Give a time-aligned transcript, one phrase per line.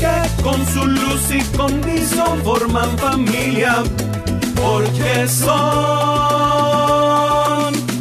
[0.00, 3.82] que con su luz y condición forman familia,
[4.54, 5.48] porque son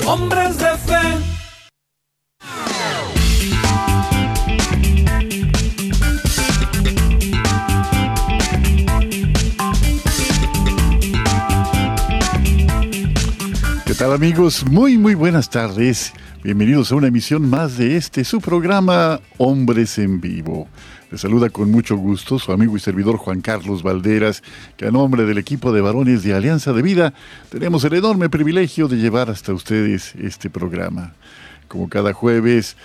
[0.06, 1.02] hombres de fe.
[13.86, 14.66] ¿Qué tal amigos?
[14.70, 16.14] Muy muy buenas tardes.
[16.44, 20.68] Bienvenidos a una emisión más de este su programa Hombres en Vivo.
[21.10, 24.44] Les saluda con mucho gusto su amigo y servidor Juan Carlos Valderas,
[24.76, 27.14] que a nombre del equipo de varones de Alianza de Vida
[27.50, 31.14] tenemos el enorme privilegio de llevar hasta ustedes este programa.
[31.70, 32.76] Como cada jueves,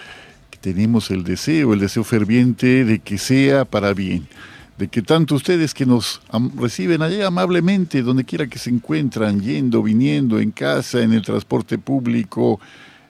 [0.60, 4.28] tenemos el deseo, el deseo ferviente de que sea para bien
[4.78, 6.22] de que tanto ustedes que nos
[6.56, 11.78] reciben allá amablemente, donde quiera que se encuentran, yendo, viniendo, en casa, en el transporte
[11.78, 12.58] público,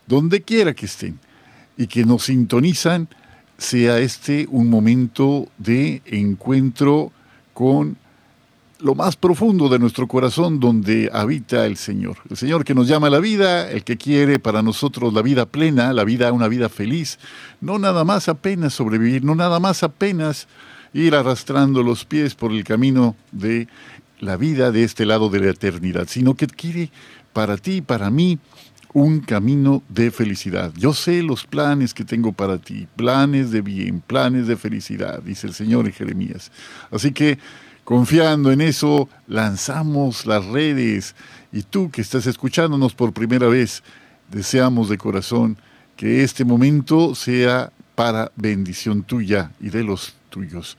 [0.06, 1.18] donde quiera que estén,
[1.76, 3.08] y que nos sintonizan,
[3.62, 7.12] sea este un momento de encuentro
[7.54, 7.96] con
[8.80, 12.16] lo más profundo de nuestro corazón donde habita el Señor.
[12.28, 15.46] El Señor que nos llama a la vida, el que quiere para nosotros la vida
[15.46, 17.20] plena, la vida, una vida feliz,
[17.60, 20.48] no nada más apenas sobrevivir, no nada más apenas
[20.92, 23.68] ir arrastrando los pies por el camino de
[24.18, 26.90] la vida de este lado de la eternidad, sino que quiere
[27.32, 28.38] para ti, para mí,
[28.94, 30.72] un camino de felicidad.
[30.76, 35.46] Yo sé los planes que tengo para ti, planes de bien, planes de felicidad, dice
[35.46, 36.52] el Señor en Jeremías.
[36.90, 37.38] Así que,
[37.84, 41.14] confiando en eso, lanzamos las redes
[41.52, 43.82] y tú que estás escuchándonos por primera vez,
[44.30, 45.56] deseamos de corazón
[45.96, 50.76] que este momento sea para bendición tuya y de los tuyos.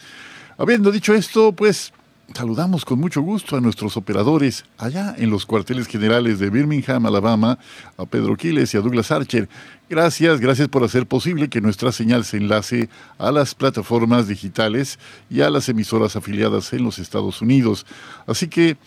[0.57, 1.93] Habiendo dicho esto, pues
[2.33, 7.59] saludamos con mucho gusto a nuestros operadores allá en los cuarteles generales de Birmingham, Alabama,
[7.97, 9.47] a Pedro Quiles y a Douglas Archer.
[9.89, 14.99] Gracias, gracias por hacer posible que nuestra señal se enlace a las plataformas digitales
[15.29, 17.85] y a las emisoras afiliadas en los Estados Unidos.
[18.25, 18.77] Así que,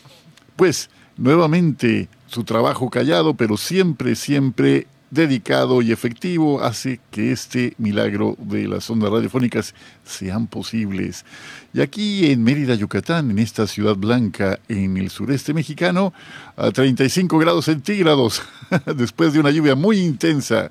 [0.56, 8.36] pues, nuevamente su trabajo callado, pero siempre, siempre dedicado y efectivo hace que este milagro
[8.38, 9.74] de las ondas radiofónicas
[10.04, 11.24] sean posibles.
[11.72, 16.12] Y aquí en Mérida, Yucatán, en esta ciudad blanca en el sureste mexicano,
[16.56, 18.42] a 35 grados centígrados,
[18.96, 20.70] después de una lluvia muy intensa,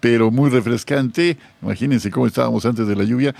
[0.00, 1.38] pero muy refrescante.
[1.62, 3.34] Imagínense cómo estábamos antes de la lluvia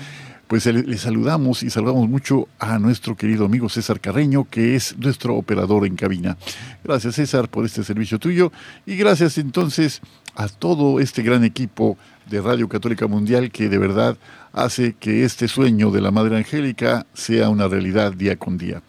[0.50, 5.37] pues le, saludamos y saludamos mucho a nuestro querido amigo César Carreño, que es nuestro
[5.37, 6.37] operador en cabina.
[6.83, 8.50] Gracias César por este servicio tuyo
[8.84, 10.00] y gracias entonces
[10.35, 11.97] a todo este gran equipo
[12.29, 14.17] de Radio Católica Mundial que de verdad
[14.53, 18.83] hace que este sueño de la Madre Angélica sea una realidad día con día.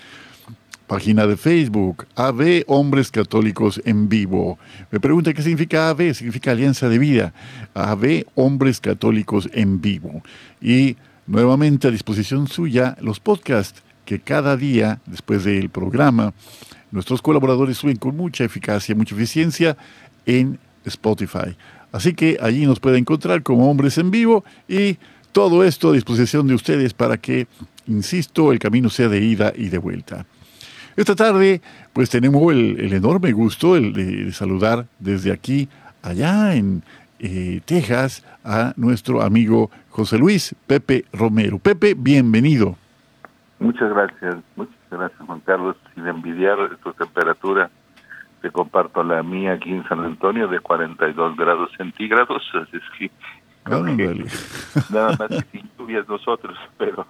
[0.91, 4.59] página de Facebook, AB Hombres Católicos en Vivo.
[4.91, 7.33] Me pregunta qué significa AB, significa Alianza de Vida.
[7.75, 10.21] AB Hombres Católicos en Vivo.
[10.61, 10.97] Y
[11.29, 16.35] nuevamente a disposición suya los podcasts que cada día, después del programa,
[16.91, 19.77] nuestros colaboradores suben con mucha eficacia, mucha eficiencia
[20.27, 21.57] en Spotify.
[21.93, 24.99] Así que allí nos puede encontrar como hombres en vivo y
[25.31, 27.47] todo esto a disposición de ustedes para que,
[27.87, 30.27] insisto, el camino sea de ida y de vuelta.
[30.97, 31.61] Esta tarde,
[31.93, 35.69] pues tenemos el, enorme gusto de, saludar desde aquí,
[36.03, 36.83] allá en
[37.19, 41.59] eh, Texas, a nuestro amigo José Luis Pepe Romero.
[41.59, 42.77] Pepe, bienvenido.
[43.59, 45.77] Muchas gracias, muchas gracias Juan Carlos.
[45.95, 47.71] Sin envidiar tu temperatura,
[48.41, 53.11] te comparto la mía aquí en San Antonio de 42 grados centígrados, así es que,
[54.91, 57.07] nada más sin lluvias nosotros, pero,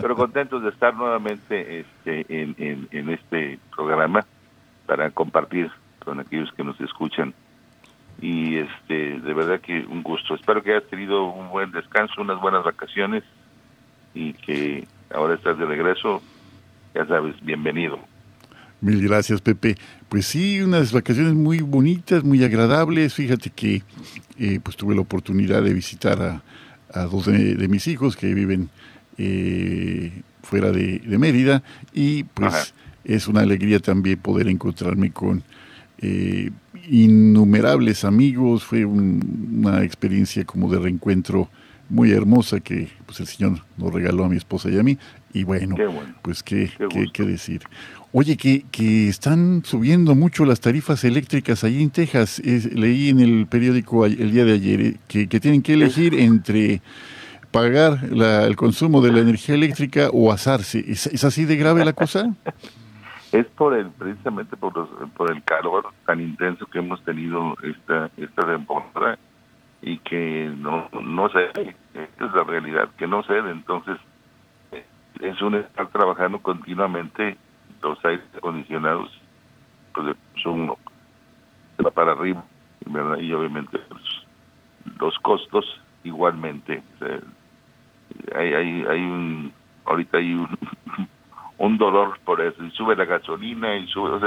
[0.00, 4.24] Pero contentos de estar nuevamente este, en, este programa
[4.86, 5.70] para compartir
[6.04, 7.34] con aquellos que nos escuchan.
[8.20, 10.34] Y este de verdad que un gusto.
[10.34, 13.24] Espero que hayas tenido un buen descanso, unas buenas vacaciones
[14.14, 16.22] y que ahora estás de regreso.
[16.94, 17.98] Ya sabes, bienvenido.
[18.80, 19.76] Mil gracias, Pepe.
[20.08, 23.14] Pues sí, unas vacaciones muy bonitas, muy agradables.
[23.14, 23.82] Fíjate que
[24.38, 26.42] eh, pues tuve la oportunidad de visitar
[26.92, 28.70] a, dos de, mis hijos que viven
[29.18, 32.74] eh, fuera de, Mérida y pues
[33.04, 35.42] es una alegría también poder encontrarme con
[35.98, 36.50] eh,
[36.88, 38.64] innumerables amigos.
[38.64, 41.48] Fue una experiencia como de reencuentro
[41.88, 44.98] muy hermosa que pues el Señor nos regaló a mi esposa y a mí.
[45.32, 45.76] Y bueno,
[46.22, 46.70] pues qué,
[47.12, 47.62] qué, decir.
[48.12, 52.40] Oye, que, que están subiendo mucho las tarifas eléctricas allí en Texas.
[52.44, 56.80] leí en el periódico el día de ayer eh, que, que tienen que elegir entre
[57.50, 60.84] pagar el consumo de la energía eléctrica o asarse.
[60.86, 62.34] ¿Es, así de grave la cosa?
[63.32, 64.72] es por el precisamente por,
[65.10, 69.18] por el calor tan intenso que hemos tenido esta esta temporada
[69.82, 71.50] y que no no sé
[71.94, 73.98] es la realidad que no sé entonces
[75.20, 77.36] es un estar trabajando continuamente
[77.82, 79.10] los aires acondicionados
[79.92, 80.68] pues son
[81.84, 82.44] va para arriba
[82.86, 83.18] ¿verdad?
[83.18, 84.02] y obviamente pues,
[84.98, 85.64] los costos
[86.06, 86.82] igualmente.
[88.34, 89.52] Hay, hay hay un
[89.84, 90.58] ahorita hay un,
[91.58, 94.18] un dolor por eso y sube la gasolina y sube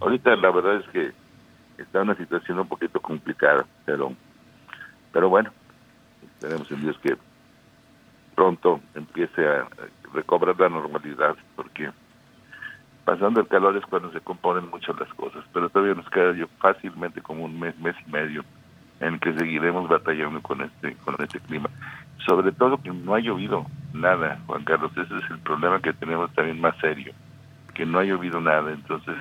[0.00, 1.12] ahorita la verdad es que
[1.82, 4.12] está una situación un poquito complicada pero
[5.12, 5.50] pero bueno
[6.22, 7.16] esperemos en Dios que
[8.38, 9.66] pronto empiece a
[10.14, 11.90] recobrar la normalidad, porque
[13.04, 16.46] pasando el calor es cuando se componen mucho las cosas, pero todavía nos queda yo
[16.58, 18.44] fácilmente como un mes, mes y medio
[19.00, 21.70] en que seguiremos batallando con este con este clima.
[22.26, 26.32] Sobre todo que no ha llovido nada, Juan Carlos, ese es el problema que tenemos
[26.34, 27.12] también más serio,
[27.74, 29.16] que no ha llovido nada, entonces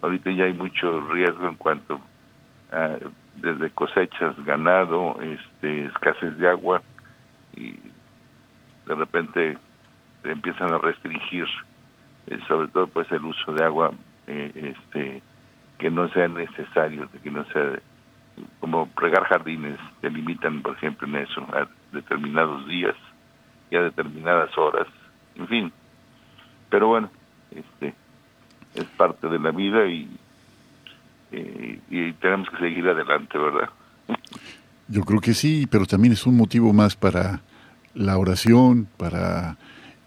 [0.00, 2.00] ahorita ya hay mucho riesgo en cuanto
[2.70, 2.96] a
[3.36, 6.82] desde cosechas, ganado, este escasez de agua
[7.56, 7.72] y
[8.86, 9.58] de repente
[10.24, 11.46] empiezan a restringir
[12.26, 13.92] eh, sobre todo pues el uso de agua
[14.26, 15.22] eh, este
[15.78, 17.78] que no sea necesario que no sea
[18.60, 22.96] como regar jardines te limitan por ejemplo en eso a determinados días
[23.70, 24.86] y a determinadas horas
[25.36, 25.72] en fin.
[26.70, 27.10] Pero bueno
[27.50, 27.94] este
[28.74, 30.08] es parte de la vida y
[31.32, 33.70] eh, y tenemos que seguir adelante verdad
[34.88, 37.40] yo creo que sí pero también es un motivo más para
[37.94, 39.56] la oración, para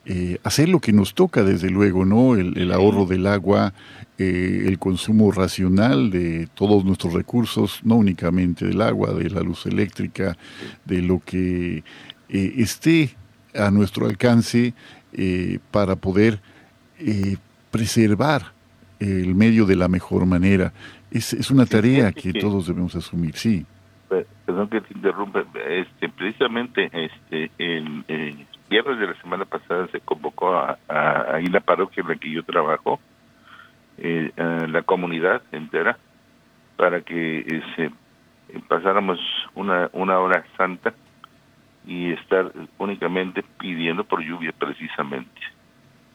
[0.08, 2.36] eh, hacer lo que nos toca, desde luego, ¿no?
[2.36, 3.74] El, ahorro del agua,
[4.20, 9.66] eh, el consumo racional de todos nuestros recursos, no únicamente del agua, de la luz
[9.66, 10.38] eléctrica,
[10.86, 11.84] de lo que
[12.30, 13.16] eh, esté
[13.56, 14.74] a nuestro alcance
[15.72, 16.42] para poder
[17.72, 18.52] preservar
[19.00, 20.74] el medio de la mejor manera.
[21.10, 23.66] Es, es una tarea que todos debemos asumir, sí
[24.46, 30.54] perdón que te interrumpa, este, precisamente este, el, viernes de la semana pasada se convocó
[30.54, 30.78] a,
[31.34, 33.00] ahí la parroquia en la que yo trabajo,
[33.98, 35.98] eh, la comunidad entera,
[36.76, 37.90] para que este,
[38.68, 39.18] pasáramos
[39.54, 40.94] una, una hora santa
[41.88, 45.40] y estar únicamente pidiendo por lluvia precisamente.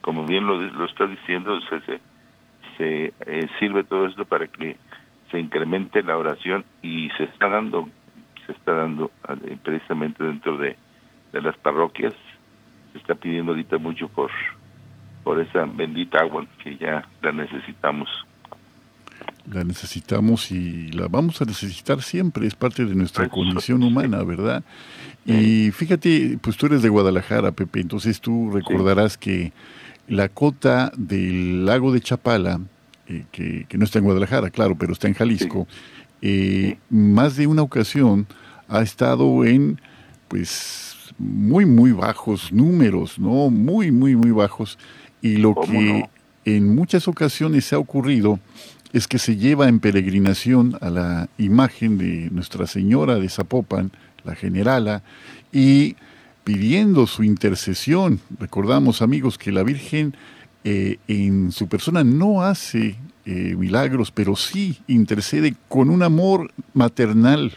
[0.02, 1.80] Como bien lo, lo está diciendo, se,
[2.76, 4.76] se, eh, sirve todo esto para que
[5.30, 7.88] se incremente la oración y se está dando
[8.44, 9.10] se está dando
[9.46, 10.76] eh, precisamente dentro de,
[11.32, 12.12] las parroquias
[12.92, 14.30] se está pidiendo ahorita mucho por
[15.22, 18.08] por esa bendita agua que ya la necesitamos.
[19.52, 24.62] La necesitamos y la vamos a necesitar siempre, es parte de nuestra condición humana, ¿verdad?
[25.26, 29.52] Y fíjate, pues tú eres de Guadalajara, Pepe, entonces tú recordarás que
[30.08, 32.60] la cota del lago de Chapala,
[33.06, 35.66] eh, que, no está en Guadalajara, claro, pero está en Jalisco,
[36.22, 38.26] eh, más de una ocasión
[38.68, 39.80] ha estado en,
[40.28, 40.89] pues,
[41.20, 43.50] muy, muy bajos números, ¿no?
[43.50, 44.78] Muy, muy, muy bajos.
[45.20, 46.08] Y lo que
[46.46, 48.40] en muchas ocasiones se ha ocurrido
[48.92, 53.92] es que se lleva en peregrinación a la imagen de Nuestra Señora de Zapopan,
[54.24, 55.02] la generala,
[55.52, 55.96] y
[56.42, 58.20] pidiendo su intercesión.
[58.38, 60.16] Recordamos, amigos, que la Virgen
[60.64, 62.96] eh, en su persona no hace
[63.26, 67.52] eh, milagros, pero sí intercede con un amor maternal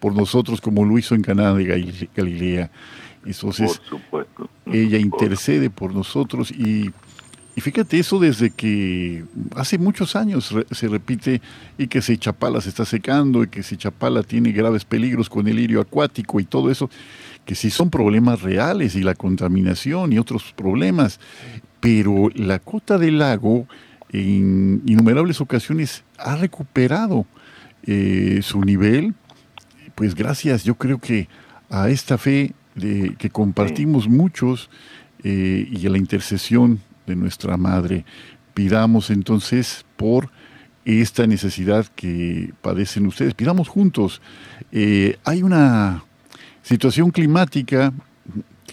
[0.00, 2.70] por nosotros como lo hizo en Caná de Galilea.
[3.24, 3.80] Entonces,
[4.66, 6.92] ella intercede por nosotros y,
[7.56, 9.24] y, fíjate eso desde que
[9.56, 11.40] hace muchos años se repite
[11.76, 15.80] y que Sechapala se está secando y que Sechapala tiene graves peligros con el lirio
[15.80, 16.88] acuático y todo eso
[17.46, 21.20] que sí son problemas reales y la contaminación y otros problemas,
[21.80, 23.66] pero la cota del lago
[24.12, 27.24] en innumerables ocasiones ha recuperado
[27.84, 29.14] eh, su nivel,
[29.96, 31.28] pues gracias, yo creo que
[31.70, 34.70] a esta fe de, que compartimos muchos
[35.24, 38.04] eh, y a la intercesión de nuestra Madre.
[38.54, 40.30] Pidamos entonces por
[40.84, 44.20] esta necesidad que padecen ustedes, pidamos juntos.
[44.70, 46.04] Eh, hay una
[46.62, 47.92] situación climática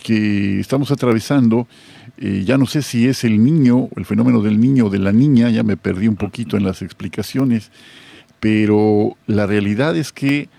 [0.04, 1.68] que estamos atravesando,
[2.18, 5.14] eh, ya no sé si es el niño, el fenómeno del niño o de la
[5.14, 7.72] niña, ya me perdí un poquito en las explicaciones,
[8.42, 10.50] pero la realidad es que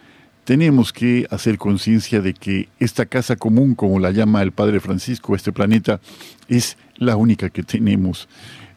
[0.45, 5.35] tenemos que hacer conciencia de que esta casa común, como la llama el Padre Francisco,
[5.35, 6.01] este planeta,
[6.49, 8.29] es la única que tenemos.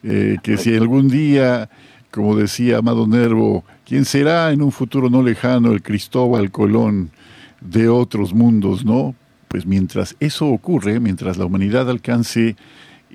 [0.03, 1.69] Eh, que si algún día,
[2.11, 7.11] como decía Amado Nervo, ¿quién será en un futuro no lejano el Cristóbal Colón
[7.59, 9.15] de otros mundos, no?
[9.49, 12.55] Pues mientras eso ocurre, mientras la humanidad alcance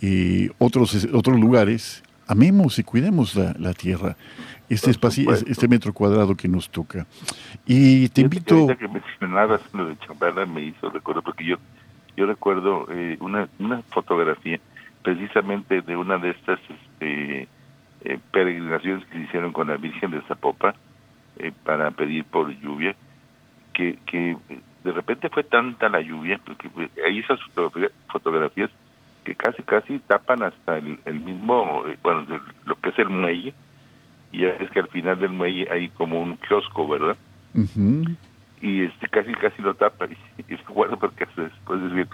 [0.00, 4.16] eh, otros, otros lugares, amemos y cuidemos la, la tierra
[4.74, 7.06] este espacio, este metro cuadrado que nos toca.
[7.66, 8.66] Y te invito...
[8.66, 11.56] Que, que mencionabas lo de Chamberlain me hizo recuerdo, porque yo,
[12.16, 14.58] yo recuerdo eh, una, una fotografía
[15.02, 17.48] precisamente de una de estas este,
[18.04, 20.74] eh, peregrinaciones que se hicieron con la Virgen de Zapopa
[21.38, 22.94] eh, para pedir por lluvia,
[23.72, 24.36] que, que
[24.84, 26.70] de repente fue tanta la lluvia, porque
[27.04, 27.38] hay esas
[28.08, 28.70] fotografías
[29.24, 32.26] que casi casi tapan hasta el, el mismo, bueno,
[32.64, 33.54] lo que es el muelle,
[34.32, 37.16] y es que al final del muelle hay como un kiosco, ¿verdad?
[38.60, 40.06] Y este casi casi lo tapa
[40.38, 42.08] y, es bueno porque después decir,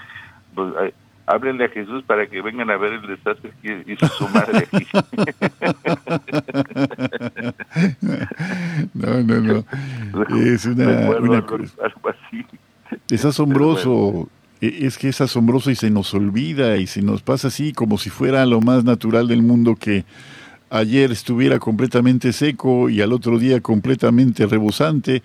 [0.55, 0.93] pues,
[1.27, 4.87] háblenle a Jesús para que vengan a ver el desastre que hizo su madre aquí.
[8.95, 9.65] no, no, no.
[10.37, 11.69] Es una, una algo
[12.09, 12.45] así.
[13.11, 14.29] Es asombroso.
[14.61, 17.99] E, es que es asombroso y se nos olvida y se nos pasa así como
[17.99, 20.05] si fuera lo más natural del mundo que
[20.71, 25.23] ayer estuviera completamente seco y al otro día completamente rebosante.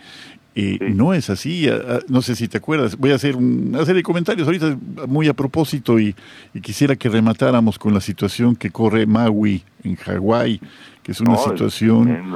[0.55, 1.67] Eh, No es así,
[2.07, 2.95] no sé si te acuerdas.
[2.97, 6.15] Voy a hacer una serie de comentarios ahorita muy a propósito y,
[6.61, 10.61] quisiera que rematáramos con la situación que corre Maui en Hawái,
[11.01, 12.31] que es una situación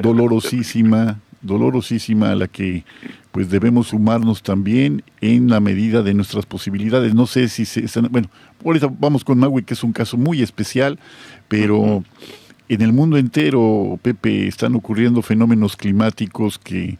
[0.00, 2.84] dolorosísima, dolorosísima a la que
[3.32, 7.14] pues debemos sumarnos también en la medida de nuestras posibilidades.
[7.14, 8.28] No sé si se bueno,
[8.64, 10.98] ahorita vamos con Maui que es un caso muy especial,
[11.48, 12.02] pero
[12.68, 16.98] en el mundo entero, Pepe, están ocurriendo fenómenos climáticos que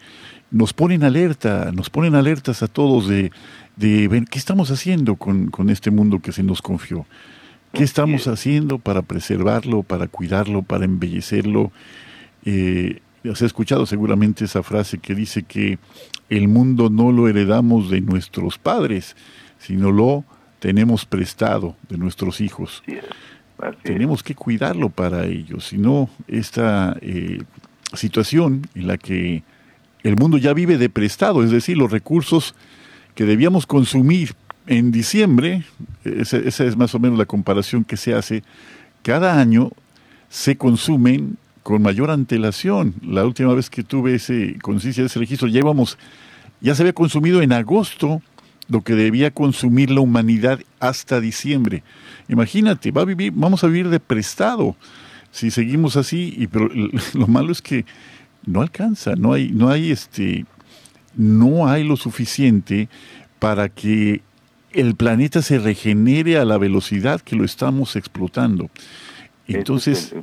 [0.51, 3.33] nos ponen alerta, nos ponen alertas a todos de,
[3.75, 7.05] de ver qué estamos haciendo con, con este mundo que se nos confió.
[7.73, 11.73] ¿Qué estamos haciendo para preservarlo, para cuidarlo, para embellecerlo?
[12.45, 15.79] Eh, has escuchado seguramente esa frase que dice que
[16.29, 19.17] el mundo no lo heredamos de nuestros padres,
[19.59, 20.25] sino lo
[20.59, 22.83] tenemos prestado de nuestros hijos.
[23.83, 27.43] Tenemos que cuidarlo para ellos, si no, esta eh,
[27.95, 29.43] situación en la que
[30.03, 32.55] el mundo ya vive de prestado, es decir, los recursos
[33.15, 34.35] que debíamos consumir
[34.67, 35.65] en diciembre,
[36.05, 38.43] esa, esa es más o menos la comparación que se hace,
[39.03, 39.71] cada año
[40.29, 42.95] se consumen con mayor antelación.
[43.03, 45.99] La última vez que tuve ese conciencia de ese registro, ya íbamos,
[46.61, 48.23] ya se había consumido en agosto
[48.69, 51.83] lo que debía consumir la humanidad hasta diciembre.
[52.29, 54.77] Imagínate, va a vivir, vamos a vivir de prestado
[55.33, 56.69] si seguimos así, y pero
[57.15, 57.85] lo malo es que
[58.47, 60.47] no alcanza, no hay, no hay este,
[61.17, 62.89] no hay lo suficiente
[63.41, 64.23] para que
[64.71, 68.71] el planeta se regenere a la velocidad que lo estamos explotando.
[69.49, 70.15] Entonces,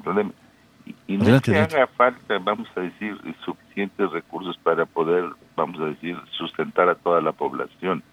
[1.07, 5.25] y no es que haga falta, vamos a decir, suficientes recursos para poder,
[5.55, 8.03] vamos a decir, sustentar a toda la población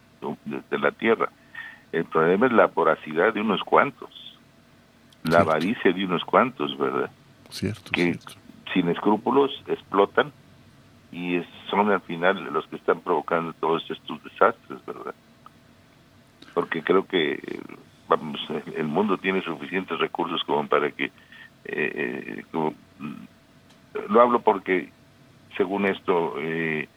[0.45, 1.31] de la tierra.
[1.93, 4.11] El problema es la voracidad de unos cuantos,
[5.25, 7.11] la avaricia de unos cuantos, ¿verdad?
[7.49, 7.91] Cierto.
[7.91, 8.19] Que
[8.73, 10.33] sin escrúpulos explotan
[11.11, 15.15] y son al final los que están provocando todos estos desastres, ¿verdad?
[16.55, 17.61] Porque creo que
[18.09, 18.41] vamos,
[18.77, 21.11] el mundo tiene suficientes recursos como para que
[21.65, 22.73] eh, eh
[24.09, 24.91] lo hablo porque
[25.57, 26.89] según esto eh,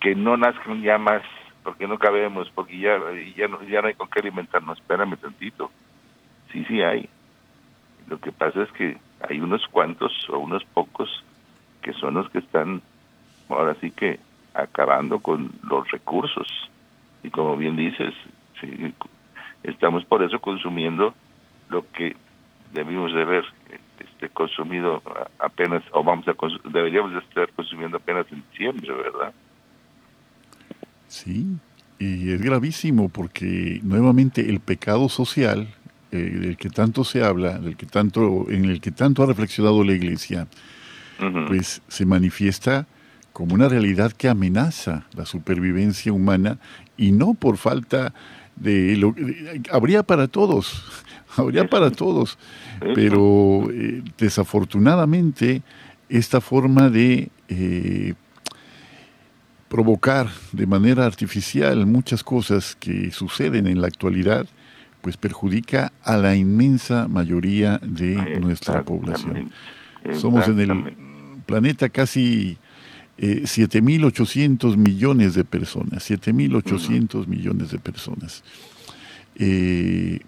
[0.00, 1.22] que no nazcan ya más
[1.68, 2.98] porque no cabemos, porque ya,
[3.36, 4.78] ya, no, ya no hay con qué alimentarnos.
[4.78, 5.70] Espérame tantito.
[6.50, 7.08] Sí, sí hay.
[8.08, 8.96] Lo que pasa es que
[9.28, 11.22] hay unos cuantos o unos pocos
[11.82, 12.80] que son los que están
[13.50, 14.18] ahora sí que
[14.54, 16.48] acabando con los recursos.
[17.22, 18.14] Y como bien dices,
[19.62, 21.12] estamos por eso consumiendo
[21.68, 22.16] lo que
[22.72, 23.44] debimos de haber
[24.18, 25.00] este, consumido
[25.38, 26.34] apenas, o vamos a
[26.70, 29.32] deberíamos de estar consumiendo apenas en diciembre, ¿verdad?
[31.06, 31.46] Sí,
[32.00, 35.68] Y es gravísimo porque nuevamente el pecado social,
[36.10, 39.82] eh, del que tanto se habla, del que tanto, en el que tanto ha reflexionado
[39.84, 40.46] la Iglesia,
[41.48, 42.86] pues se manifiesta
[43.32, 46.58] como una realidad que amenaza la supervivencia humana
[46.96, 48.14] y no por falta
[48.60, 48.96] de...
[48.96, 49.14] Lo,
[49.70, 50.84] habría para todos,
[51.36, 52.38] habría para todos,
[52.94, 55.62] pero eh, desafortunadamente
[56.08, 58.14] esta forma de eh,
[59.68, 64.46] provocar de manera artificial muchas cosas que suceden en la actualidad,
[65.02, 69.50] pues perjudica a la inmensa mayoría de nuestra población.
[70.14, 70.96] Somos en el
[71.46, 72.58] planeta casi
[73.18, 78.44] eh, 7.800 millones de personas, 7.800 millones de personas.
[79.38, 80.20] Eh,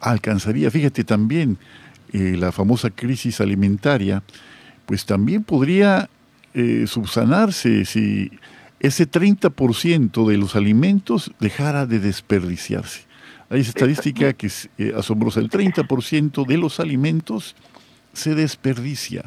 [0.00, 1.58] alcanzaría, fíjate también,
[2.12, 4.22] eh, la famosa crisis alimentaria,
[4.86, 6.08] pues también podría
[6.54, 8.30] eh, subsanarse si
[8.78, 13.02] ese 30% de los alimentos dejara de desperdiciarse.
[13.48, 17.54] Hay estadística que es asombrosa, el 30% de los alimentos
[18.12, 19.24] se desperdicia.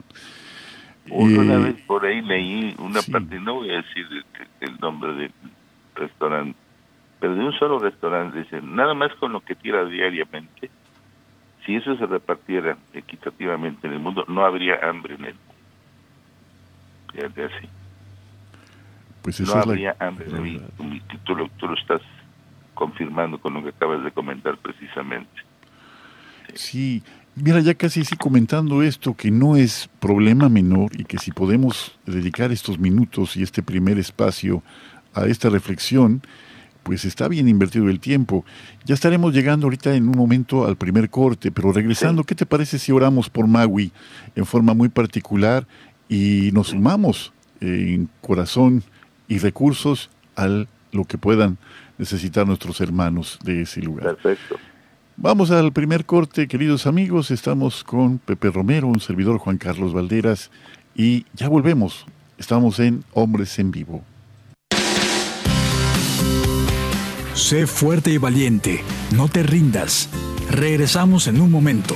[1.11, 4.07] Una vez por ahí leí una parte, no voy a decir
[4.61, 5.31] el, nombre del
[5.95, 6.57] restaurante,
[7.19, 10.69] pero de un solo restaurante, dice, nada más con lo que tira diariamente,
[11.65, 15.35] si eso se repartiera equitativamente en el mundo, no habría hambre en él
[17.17, 17.69] así.
[19.21, 20.25] Pues no habría hambre
[21.25, 22.01] Tú, lo, tú lo estás
[22.73, 25.41] confirmando con lo que acabas de comentar precisamente.
[26.53, 27.03] Sí.
[27.41, 31.97] Mira, ya casi sí comentando esto, que no es problema menor y que si podemos
[32.05, 34.61] dedicar estos minutos y este primer espacio
[35.13, 36.21] a esta reflexión,
[36.83, 38.45] pues está bien invertido el tiempo.
[38.85, 42.79] Ya estaremos llegando ahorita en un momento al primer corte, pero regresando, ¿qué te parece
[42.79, 43.91] si oramos por Magui
[44.35, 45.67] en forma muy particular
[46.09, 48.83] y nos sumamos en corazón
[49.27, 50.47] y recursos a
[50.91, 51.57] lo que puedan
[51.97, 54.15] necesitar nuestros hermanos de ese lugar.
[54.15, 54.57] Perfecto.
[55.21, 57.29] Vamos al primer corte, queridos amigos.
[57.29, 60.49] Estamos con Pepe Romero, un servidor Juan Carlos Valderas,
[60.95, 62.05] y ya volvemos.
[62.37, 64.01] Estamos en Hombres en Vivo.
[67.33, 68.81] Sé fuerte y valiente,
[69.13, 70.07] no te rindas.
[70.49, 71.95] Regresamos en un momento.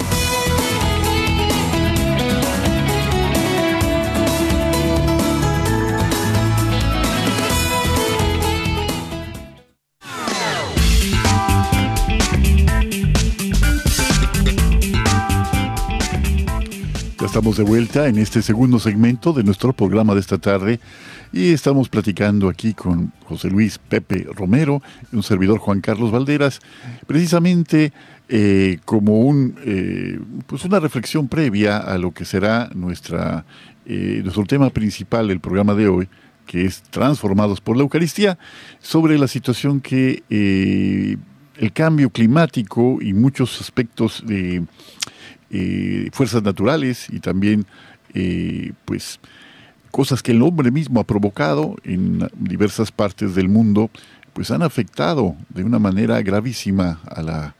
[17.31, 20.81] Estamos de vuelta en este segundo segmento de nuestro programa de esta tarde
[21.31, 24.81] y estamos platicando aquí con José Luis Pepe Romero
[25.13, 26.59] y un servidor Juan Carlos Valderas,
[27.07, 27.93] precisamente
[28.27, 33.45] eh, como un, eh, pues una reflexión previa a lo que será nuestra,
[33.85, 36.09] eh, nuestro tema principal del programa de hoy,
[36.45, 38.37] que es Transformados por la Eucaristía,
[38.81, 44.65] sobre la situación que el cambio climático y muchos aspectos de
[46.11, 47.65] fuerzas naturales y también
[48.85, 49.19] pues
[49.91, 53.91] cosas que el hombre mismo ha provocado en diversas partes del mundo,
[54.33, 57.55] pues han afectado de una manera gravísima a, la,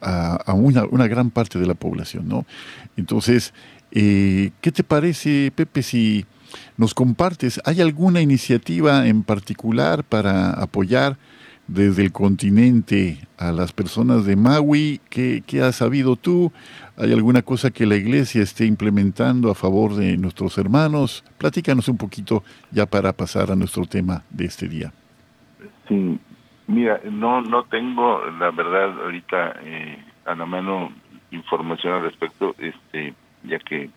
[0.00, 2.28] a, una, una, gran parte de la población.
[2.28, 2.46] ¿no?
[2.96, 3.52] Entonces,
[3.92, 6.24] eh, ¿qué te parece, Pepe, si
[6.76, 11.18] nos compartes, ¿hay alguna iniciativa en particular para apoyar
[11.68, 15.00] desde el continente a las personas de Maui?
[15.10, 16.52] ¿Qué, qué has sabido tú?
[16.96, 21.24] ¿Hay alguna cosa que la iglesia esté implementando a favor de nuestros hermanos?
[21.38, 24.92] Platícanos un poquito ya para pasar a nuestro tema de este día.
[25.88, 26.18] Sí,
[26.66, 30.92] mira, no no tengo la verdad ahorita eh, a la mano
[31.30, 33.90] información al respecto, este, ya que,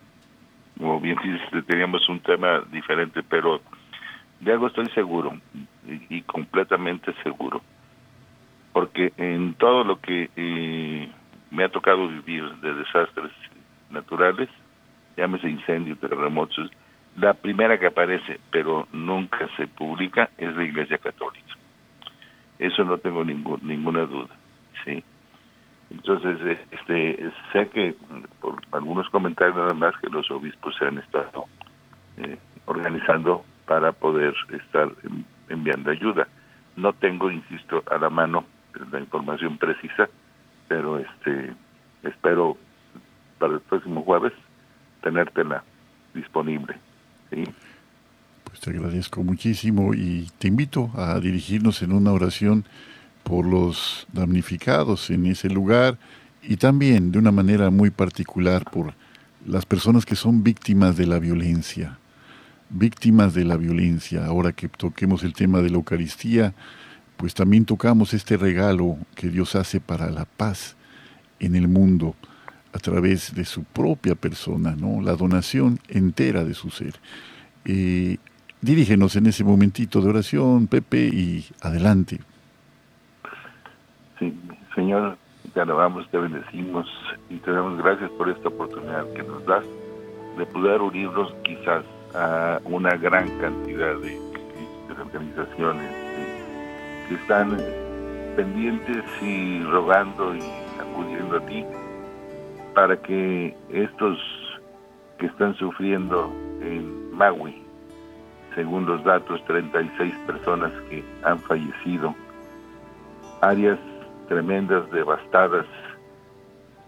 [0.78, 3.60] como bien dices, teníamos un tema diferente, pero
[4.40, 5.38] de algo estoy seguro
[6.08, 7.62] y, completamente seguro,
[8.72, 11.08] porque en todo lo que eh,
[11.50, 13.32] me ha tocado vivir de desastres
[13.90, 14.48] naturales,
[15.16, 16.70] llámese incendio, terremotos,
[17.16, 21.54] la primera que aparece, pero nunca se publica, es la Iglesia Católica.
[22.58, 24.30] Eso no tengo ningún, ninguna duda.
[24.84, 25.02] Sí.
[25.90, 27.94] Entonces, este, sé que
[28.40, 31.46] por algunos comentarios nada más que los obispos se han estado
[32.18, 34.88] eh, organizando para poder estar
[35.50, 36.26] enviando ayuda.
[36.76, 38.44] No tengo, insisto, a la mano
[38.90, 40.08] la información precisa,
[40.68, 41.52] pero este
[42.02, 42.56] espero
[43.38, 44.32] para el próximo jueves
[45.02, 45.62] tenértela
[46.14, 46.76] disponible.
[47.30, 47.44] ¿sí?
[48.44, 52.64] Pues te agradezco muchísimo y te invito a dirigirnos en una oración
[53.22, 55.98] por los damnificados en ese lugar
[56.42, 58.94] y también de una manera muy particular por
[59.46, 61.98] las personas que son víctimas de la violencia,
[62.70, 64.24] víctimas de la violencia.
[64.24, 66.54] Ahora que toquemos el tema de la Eucaristía,
[67.16, 70.76] pues también tocamos este regalo que Dios hace para la paz
[71.38, 72.14] en el mundo
[72.72, 75.02] a través de su propia persona, ¿no?
[75.02, 76.94] La donación entera de su ser.
[77.64, 78.18] Eh,
[78.60, 82.20] dirígenos en ese momentito de oración, Pepe, y adelante.
[84.18, 84.32] Sí,
[84.74, 85.18] Señor,
[85.52, 86.86] te alabamos, te bendecimos
[87.28, 89.64] y te damos gracias por esta oportunidad que nos das
[90.38, 94.30] de poder unirnos quizás a una gran cantidad de,
[94.90, 95.90] organizaciones
[97.08, 97.56] que están
[98.36, 100.42] pendientes y rogando y
[100.78, 101.64] acudiendo a ti
[102.74, 104.18] para que estos
[105.18, 107.62] que están sufriendo en Maui,
[108.54, 112.14] según los datos, 36 personas que han fallecido,
[113.40, 113.78] áreas
[114.28, 115.66] tremendas, devastadas,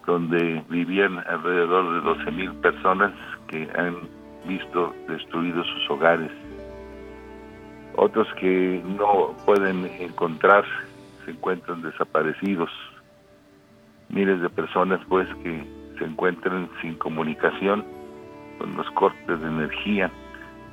[0.07, 3.13] donde vivían alrededor de 12 mil personas
[3.49, 3.97] que han
[4.47, 6.31] visto destruidos sus hogares.
[7.97, 10.65] Otros que no pueden encontrar
[11.25, 12.71] se encuentran desaparecidos.
[14.09, 15.65] Miles de personas pues que
[15.99, 17.85] se encuentran sin comunicación,
[18.59, 20.11] con los cortes de energía,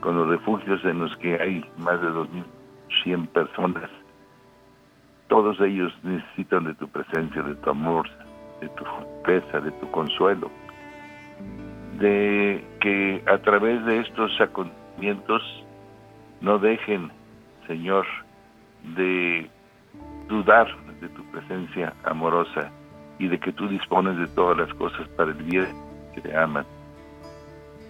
[0.02, 3.90] con los refugios en los que hay más de 2.100 personas
[5.30, 8.10] todos ellos necesitan de tu presencia, de tu amor,
[8.60, 10.52] de tu fortaleza, de tu consuelo.
[12.00, 15.42] De que a través de estos acontecimientos
[16.42, 17.12] no dejen,
[17.68, 18.06] Señor,
[18.96, 19.50] de
[20.28, 20.68] dudar
[21.02, 22.72] de tu presencia amorosa
[23.18, 25.68] y de que tú dispones de todas las cosas para el bien
[26.14, 26.66] que te aman.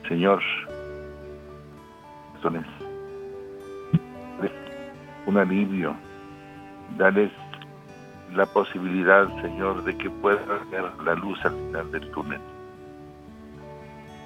[0.08, 0.42] Señor,
[5.26, 5.96] un alivio
[6.98, 7.32] Dales
[8.34, 12.40] la posibilidad, Señor, de que puedan ver la luz al final del túnel.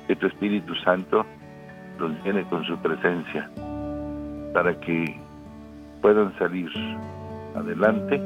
[0.07, 1.25] Que tu Espíritu Santo
[1.99, 3.49] los llene con su presencia
[4.53, 5.19] para que
[6.01, 6.69] puedan salir
[7.55, 8.21] adelante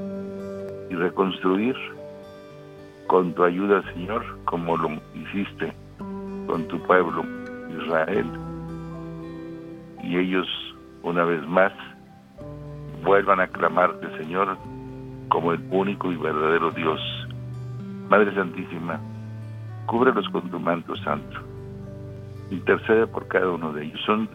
[0.89, 1.75] y reconstruir
[3.07, 5.73] con tu ayuda, Señor, como lo hiciste
[6.47, 7.23] con tu pueblo,
[7.81, 8.25] Israel.
[10.03, 10.47] Y ellos,
[11.03, 11.71] una vez más,
[13.03, 14.57] vuelvan a clamarte, Señor,
[15.29, 16.99] como el único y verdadero Dios.
[18.09, 18.99] Madre Santísima,
[19.85, 21.56] cúbrelos con tu manto santo.
[22.49, 23.99] Intercede por cada uno de ellos.
[24.05, 24.29] Son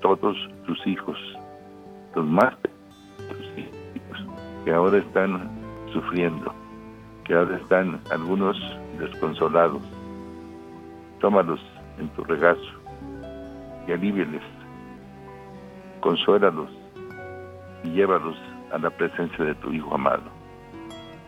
[0.00, 1.18] todos tus hijos,
[2.14, 2.54] los más
[3.16, 4.26] tus hijos,
[4.64, 5.50] que ahora están
[5.92, 6.52] sufriendo,
[7.24, 8.56] que ahora están algunos
[8.98, 9.82] desconsolados.
[11.20, 11.60] Tómalos
[11.98, 12.60] en tu regazo
[13.88, 14.42] y alíviales,
[16.00, 16.70] consuélalos
[17.82, 18.36] y llévalos
[18.72, 20.24] a la presencia de tu Hijo amado.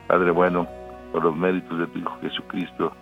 [0.06, 0.66] Padre bueno,
[1.12, 2.92] por los méritos de tu Hijo Jesucristo,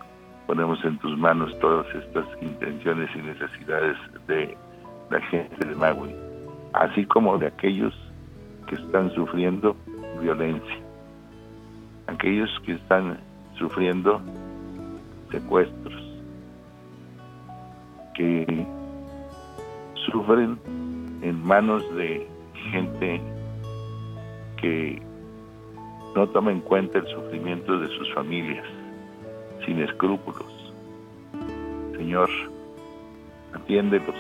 [0.49, 4.57] ponemos en tus manos todas estas intenciones y necesidades de
[5.11, 6.15] la gente de Magui,
[6.73, 7.95] así como de aquellos
[8.67, 9.77] que están sufriendo
[10.23, 10.79] violencia,
[12.07, 13.19] aquellos que están
[13.59, 14.23] sufriendo
[15.31, 16.03] secuestros,
[18.15, 18.67] que
[20.11, 20.59] sufren
[21.21, 22.27] en manos de
[22.73, 23.21] gente
[24.57, 25.03] que
[26.17, 28.67] no toma en cuenta el sufrimiento de sus familias,
[29.69, 30.73] sin escrúpulos.
[31.95, 32.31] Señor,
[33.53, 34.17] atiéndelos,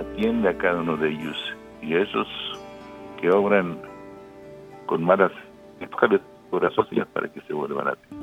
[0.00, 1.36] atiende a cada uno de ellos
[1.82, 2.26] y a esos
[3.20, 3.78] que obran
[4.86, 5.32] con malas
[6.50, 8.16] corazones para que se vuelvan a ti.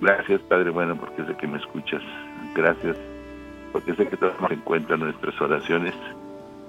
[0.00, 2.02] Gracias, Padre bueno, porque sé que me escuchas.
[2.54, 2.96] Gracias,
[3.72, 5.94] porque sé que tomas en cuenta nuestras oraciones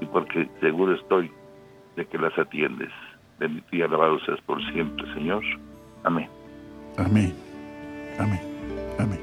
[0.01, 1.31] y porque seguro estoy
[1.95, 2.91] de que las atiendes.
[3.39, 5.43] Bendito y alabado seas por siempre, Señor.
[6.03, 6.29] Amén.
[6.97, 7.35] Amén.
[8.17, 8.39] Amén.
[8.99, 9.19] Amén.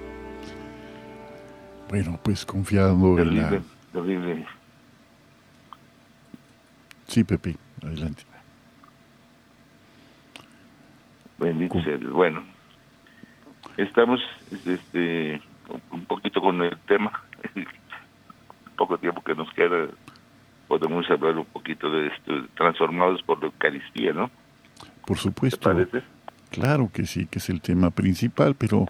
[1.88, 3.60] Bueno, pues confiado en la...
[3.92, 4.46] Terrible.
[7.06, 8.24] Sí, Pepe, adelante.
[11.38, 12.42] Bendito sea Bueno,
[13.76, 14.20] estamos
[14.64, 15.42] este,
[15.90, 17.12] un poquito con el tema,
[18.76, 19.88] poco tiempo que nos queda,
[20.68, 24.30] podemos hablar un poquito de esto, transformados por la Eucaristía, ¿no?
[25.04, 25.70] Por supuesto.
[26.52, 28.86] Claro que sí, que es el tema principal, pero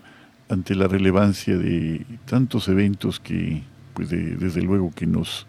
[0.48, 3.62] ante la relevancia de tantos eventos que,
[3.94, 5.46] pues desde luego que nos,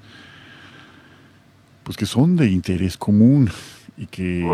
[1.84, 3.50] pues que son de interés común
[3.98, 4.48] y que,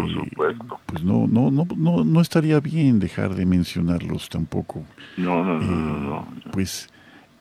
[0.86, 4.86] pues no, no, no, no, no estaría bien dejar de mencionarlos tampoco.
[5.18, 6.90] No, no, no, eh, Pues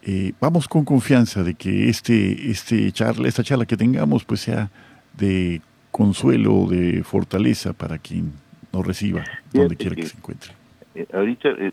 [0.02, 4.68] eh, vamos con confianza de que este, este charla, esta charla que tengamos, pues sea
[5.16, 8.32] de consuelo, de fortaleza para quien
[8.72, 10.52] nos reciba, donde quiera que, se encuentre.
[10.94, 11.72] Eh, ahorita, eh,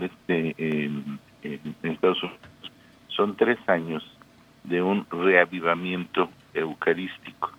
[0.00, 1.18] este, en,
[1.82, 2.40] Estados Unidos,
[3.08, 4.02] son tres años
[4.64, 7.50] de un reavivamiento eucarístico,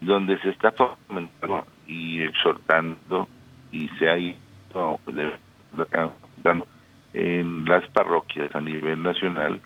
[0.00, 3.28] donde se está fomentando y exhortando
[3.70, 4.36] y se ha ido
[7.14, 9.60] en las parroquias a nivel nacional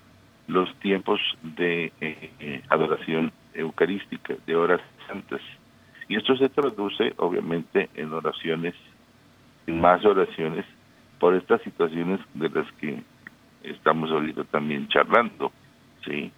[0.48, 5.40] los tiempos de eh, adoración eucarística, de horas santas.
[6.08, 8.74] Y esto se traduce obviamente en oraciones,
[9.66, 10.64] en más oraciones,
[11.18, 13.02] por estas situaciones de las que
[13.62, 15.50] estamos ahorita también charlando,
[16.04, 16.30] ¿sí?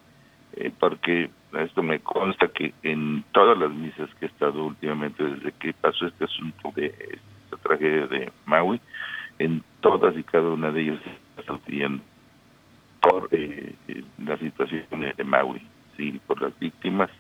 [0.55, 5.53] Eh, porque esto me consta que en todas las misas que he estado últimamente desde
[5.53, 8.81] que pasó este asunto de esta tragedia de Maui,
[9.39, 11.01] en todas y cada una de ellas
[11.37, 12.03] están pidiendo
[13.01, 13.75] por eh,
[14.25, 14.85] la situación
[15.17, 15.61] de Maui,
[15.97, 17.11] sí, por las víctimas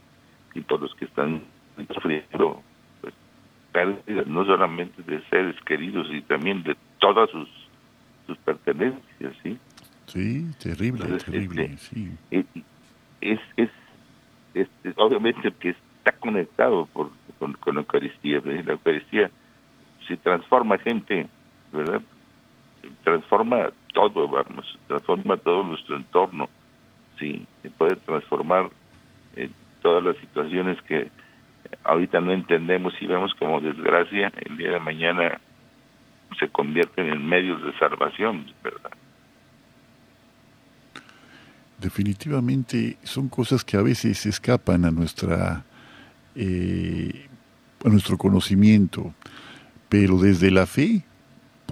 [0.54, 1.42] y por los que están
[1.86, 2.62] sufriendo
[3.00, 3.14] pues,
[3.72, 7.48] pérdidas no solamente de seres queridos y también de todas sus
[8.28, 9.58] sus pertenencias, sí.
[10.06, 12.12] Sí, terrible, terrible, este, sí.
[13.20, 13.70] Es, es,
[14.54, 19.30] es, obviamente que está conectado por, con, la Eucaristía, la Eucaristía
[20.06, 21.26] se transforma gente
[21.72, 22.02] ¿verdad?
[23.04, 26.48] Transforma todo, vamos, transforma todo nuestro entorno,
[27.18, 28.70] sí, se puede transformar
[29.36, 29.50] eh,
[29.82, 31.10] todas las situaciones que
[31.84, 35.40] ahorita no entendemos y vemos como desgracia, el día de mañana
[36.38, 38.90] se convierten en medios de salvación, ¿verdad?
[41.78, 45.64] Definitivamente son cosas que a veces escapan a nuestra
[46.34, 47.26] eh,
[47.84, 49.14] a nuestro conocimiento,
[49.88, 51.04] pero desde la fe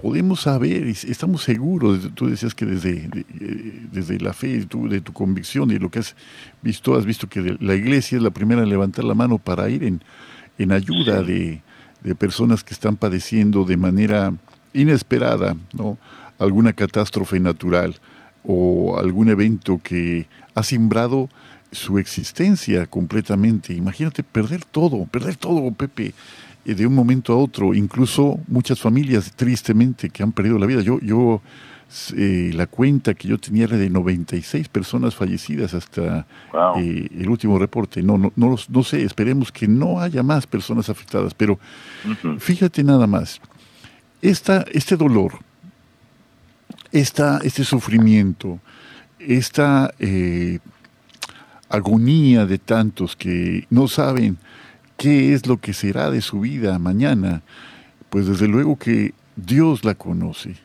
[0.01, 3.09] podemos saber, estamos seguros, tú decías que desde,
[3.41, 6.15] eh, desde la fe, tú, de tu convicción, y lo que has
[6.61, 9.83] visto, has visto que la iglesia es la primera en levantar la mano para ir
[9.83, 10.03] en,
[10.59, 11.61] en ayuda de,
[12.03, 14.33] de, personas que están padeciendo de manera
[14.71, 15.97] inesperada, ¿no?
[16.37, 17.95] alguna catástrofe natural
[18.43, 21.27] o algún evento que ha simbrado
[21.71, 23.73] su existencia completamente.
[23.73, 26.13] Imagínate perder todo, perder todo, Pepe,
[26.75, 30.81] de un momento a otro, incluso muchas familias tristemente que han perdido la vida.
[30.81, 31.41] Yo, yo
[32.17, 36.27] eh, la cuenta que yo tenía era de 96 personas fallecidas hasta
[36.77, 38.03] eh, el último reporte.
[38.03, 41.57] No, no, no, no, sé, esperemos que no haya más personas afectadas, pero
[42.39, 43.39] fíjate nada más,
[44.21, 45.39] esta, este dolor,
[46.91, 48.59] esta, este sufrimiento,
[49.19, 49.93] esta
[51.69, 54.37] agonía de tantos que no saben
[54.97, 57.43] qué es lo que será de su vida mañana,
[58.09, 60.55] pues desde luego que Dios la conoce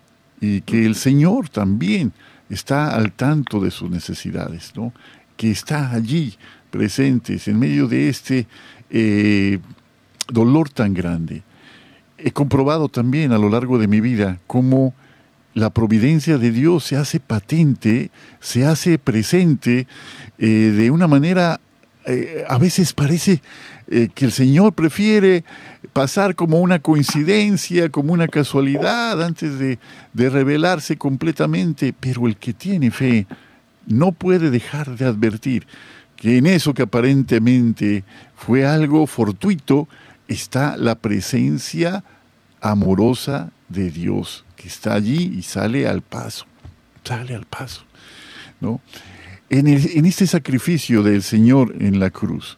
[0.40, 2.12] y que el Señor también
[2.50, 4.92] está al tanto de sus necesidades, ¿no?
[5.36, 6.34] que está allí
[6.70, 8.46] presentes en medio de este
[8.90, 9.58] eh,
[10.28, 11.42] dolor tan grande.
[12.18, 14.94] He comprobado también a lo largo de mi vida cómo
[15.54, 19.86] la providencia de Dios se hace patente, se hace presente
[20.38, 21.60] eh, de una manera,
[22.06, 23.42] eh, a veces parece
[23.92, 25.44] eh, que el Señor prefiere
[25.92, 29.78] pasar como una coincidencia, como una casualidad, antes de,
[30.14, 33.26] de revelarse completamente, pero el que tiene fe
[33.86, 35.66] no puede dejar de advertir
[36.16, 39.88] que en eso que aparentemente fue algo fortuito,
[40.28, 42.02] está la presencia
[42.60, 46.46] amorosa de Dios, que está allí y sale al paso,
[47.04, 47.82] sale al paso.
[48.60, 48.80] ¿no?
[49.50, 52.56] En, en este sacrificio del Señor en la cruz,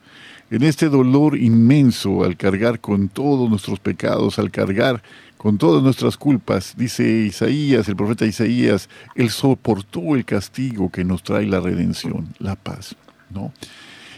[0.50, 5.02] en este dolor inmenso al cargar con todos nuestros pecados, al cargar
[5.36, 11.22] con todas nuestras culpas, dice Isaías, el profeta Isaías, Él soportó el castigo que nos
[11.22, 12.96] trae la redención, la paz.
[13.30, 13.52] ¿no?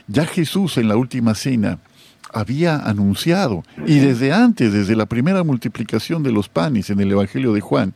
[0.06, 1.78] Ya Jesús en la última cena
[2.32, 7.52] había anunciado, y desde antes, desde la primera multiplicación de los panes en el Evangelio
[7.52, 7.94] de Juan,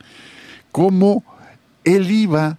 [0.71, 1.23] cómo
[1.83, 2.57] Él iba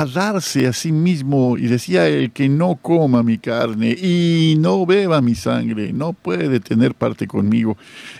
[0.00, 4.86] a darse a sí mismo y decía el que no coma mi carne y no
[4.86, 7.76] beba mi sangre no puede tener parte conmigo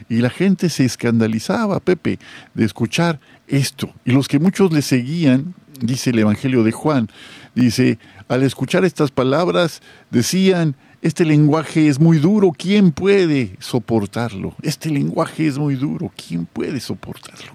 [0.08, 2.18] y la gente se escandalizaba Pepe
[2.54, 7.08] de escuchar esto y los que muchos le seguían dice el Evangelio de Juan,
[7.54, 14.54] dice, al escuchar estas palabras, decían, este lenguaje es muy duro, ¿quién puede soportarlo?
[14.62, 17.52] Este lenguaje es muy duro, ¿quién puede soportarlo?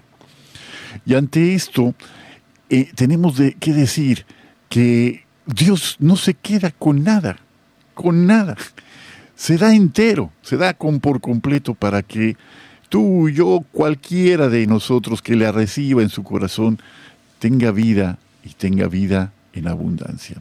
[1.06, 1.94] Y ante esto,
[2.70, 4.26] eh, tenemos de, que decir
[4.68, 7.38] que Dios no se queda con nada,
[7.94, 8.56] con nada.
[9.34, 12.36] Se da entero, se da con por completo para que
[12.88, 16.78] tú, yo, cualquiera de nosotros que le reciba en su corazón,
[17.38, 20.36] tenga vida y tenga vida en abundancia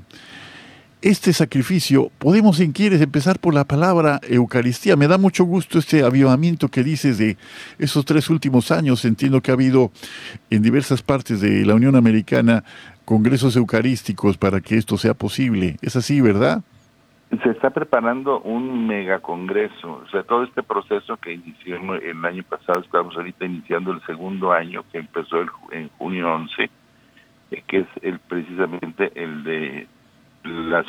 [1.01, 4.95] este sacrificio, podemos, si quieres, empezar por la palabra Eucaristía.
[4.95, 7.38] Me da mucho gusto este avivamiento que dices de
[7.77, 9.05] esos tres últimos años.
[9.05, 9.91] Entiendo que ha habido
[10.49, 12.63] en diversas partes de la Unión Americana
[13.05, 15.77] congresos eucarísticos para que esto sea posible.
[15.81, 16.63] Es así, ¿verdad?
[17.43, 22.79] Se está preparando un megacongreso, o sea, todo este proceso que inició el año pasado,
[22.79, 26.69] estamos ahorita iniciando el segundo año, que empezó en junio 11,
[27.51, 29.07] eh, que es el precisamente el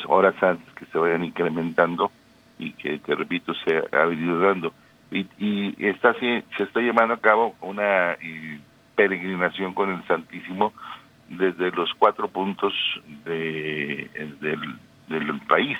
[0.05, 2.11] horas antes que se vayan incrementando
[2.57, 4.73] y que, te repito, se ha venido dando.
[5.11, 8.59] Y, y está se está llevando a cabo una eh,
[8.95, 10.73] peregrinación con el Santísimo
[11.29, 12.73] desde los cuatro puntos
[13.25, 14.09] de,
[14.39, 14.75] del,
[15.07, 15.77] del país,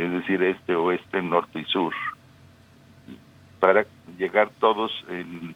[0.00, 1.94] es decir, este, oeste, norte y sur,
[3.58, 3.84] para
[4.18, 5.54] llegar todos el,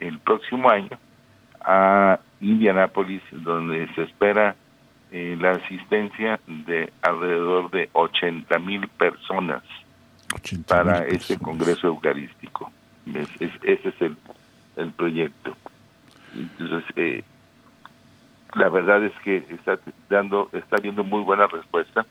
[0.00, 0.98] el próximo año
[1.60, 4.56] a Indianápolis, donde se espera
[5.16, 9.62] eh, la asistencia de alrededor de 80 mil personas
[10.66, 12.72] para este Congreso Eucarístico.
[13.38, 14.16] ese es el,
[14.74, 15.56] el proyecto.
[16.34, 17.22] Entonces, eh,
[18.56, 19.78] la verdad es que está
[20.10, 22.04] dando, está viendo muy buena respuesta,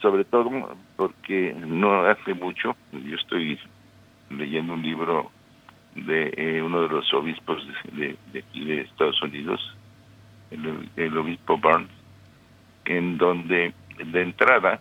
[0.00, 0.50] sobre todo
[0.96, 3.60] porque no hace mucho, yo estoy
[4.30, 5.30] leyendo un libro
[5.94, 9.60] de eh, uno de los obispos de, de, Estados Unidos,
[10.50, 11.90] el, el obispo Burns,
[12.84, 14.80] en donde de entrada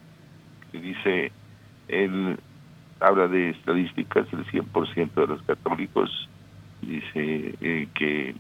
[0.72, 1.32] dice,
[1.88, 2.38] él
[3.00, 6.30] habla de estadísticas, el 100% de los católicos
[6.82, 8.36] dice eh, que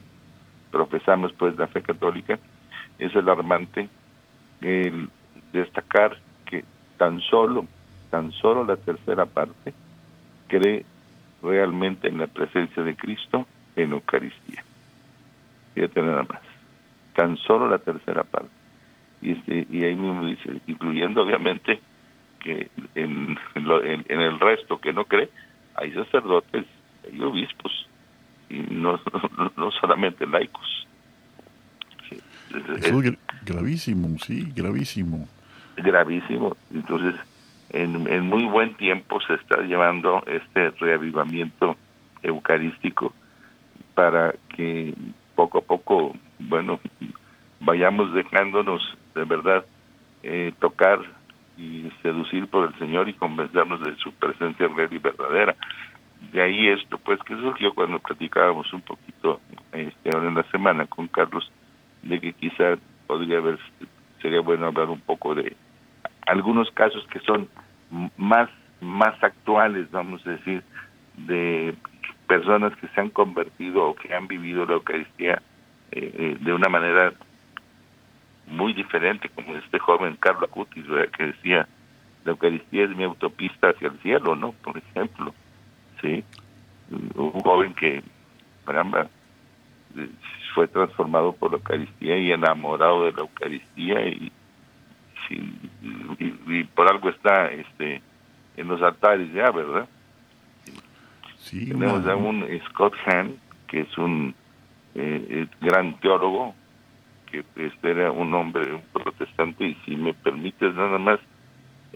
[0.71, 2.39] profesamos pues la fe católica,
[2.99, 3.89] es alarmante
[4.61, 5.09] el
[5.51, 6.63] destacar que
[6.97, 7.67] tan solo,
[8.09, 9.73] tan solo la tercera parte
[10.47, 10.85] cree
[11.41, 13.45] realmente en la presencia de Cristo
[13.75, 14.63] en Eucaristía.
[15.75, 16.41] Fíjate nada más.
[17.15, 18.62] Tan solo la tercera parte
[19.23, 21.79] y, este, y ahí mismo dice, incluyendo obviamente
[22.39, 25.29] que en, en, el resto que no cree,
[25.75, 26.65] hay sacerdotes,
[27.09, 27.87] hay obispos,
[28.49, 28.99] y no,
[29.57, 30.87] no, solamente laicos.
[32.51, 35.27] es, gravísimo, sí, gravísimo.
[35.77, 36.57] Gravísimo.
[36.73, 37.15] Entonces,
[37.69, 41.77] en, en muy buen tiempo se está llevando este reavivamiento
[42.21, 43.13] eucarístico
[43.95, 44.93] para que
[45.35, 46.79] poco a poco, bueno,
[47.61, 49.65] vayamos dejándonos de verdad
[50.23, 50.99] eh, tocar
[51.57, 55.55] y seducir por el Señor y convencernos de su presencia real y verdadera.
[56.31, 60.85] De ahí esto, pues, que surgió cuando platicábamos un poquito este, ahora en la semana
[60.87, 61.51] con Carlos,
[62.01, 63.59] de que quizá podría haber,
[64.21, 65.55] sería bueno hablar un poco de
[66.25, 67.49] algunos casos que son
[68.17, 68.49] más,
[68.81, 70.63] más actuales, vamos a decir,
[71.17, 71.75] de
[72.27, 75.41] personas que se han convertido o que han vivido la Eucaristía
[75.91, 77.13] eh, eh, de una manera
[78.47, 80.85] muy diferente, como este joven Carlos Acutis,
[81.17, 81.67] que decía,
[82.25, 84.51] la Eucaristía es mi autopista hacia el cielo, ¿no?
[84.51, 85.33] Por ejemplo,
[86.01, 86.23] ¿sí?
[87.15, 88.03] Un joven que,
[88.65, 89.07] caramba,
[90.53, 94.31] fue transformado por la Eucaristía y enamorado de la Eucaristía y,
[95.29, 98.01] y, por algo está este
[98.57, 99.87] en los altares ya, ¿verdad?
[101.37, 104.35] Sí, Tenemos a un Scott Hahn, que es un
[104.95, 106.53] eh, eh, gran teólogo,
[107.41, 111.19] que este era un hombre un protestante y si me permites nada más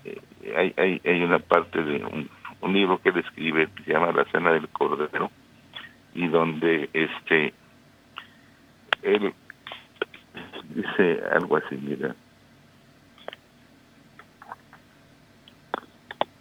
[0.04, 0.22] eh,
[0.56, 2.30] hay, hay, hay una parte de un,
[2.74, 5.32] libro que él escribe que se llama La Cena del Cordero
[6.14, 7.54] y donde este
[9.04, 9.34] él
[10.70, 12.16] dice algo así, mira.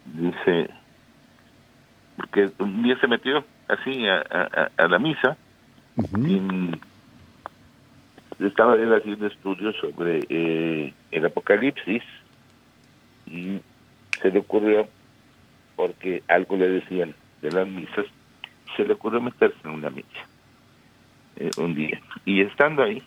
[0.05, 0.69] Dice,
[2.17, 5.37] porque un día se metió así a, a, la misa
[8.39, 12.03] estaba él haciendo estudios sobre eh, el Apocalipsis
[13.25, 13.59] y
[14.21, 14.87] se le ocurrió,
[15.75, 18.05] porque algo le decían de las misas,
[18.75, 20.27] se le ocurrió meterse en una misa
[21.37, 21.99] eh, un día.
[22.25, 23.01] Y estando ahí,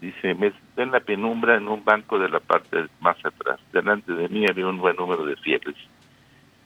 [0.00, 3.60] dice, me senté en la penumbra en un banco de la parte más atrás.
[3.72, 5.74] Delante de mí había un buen número de fieles.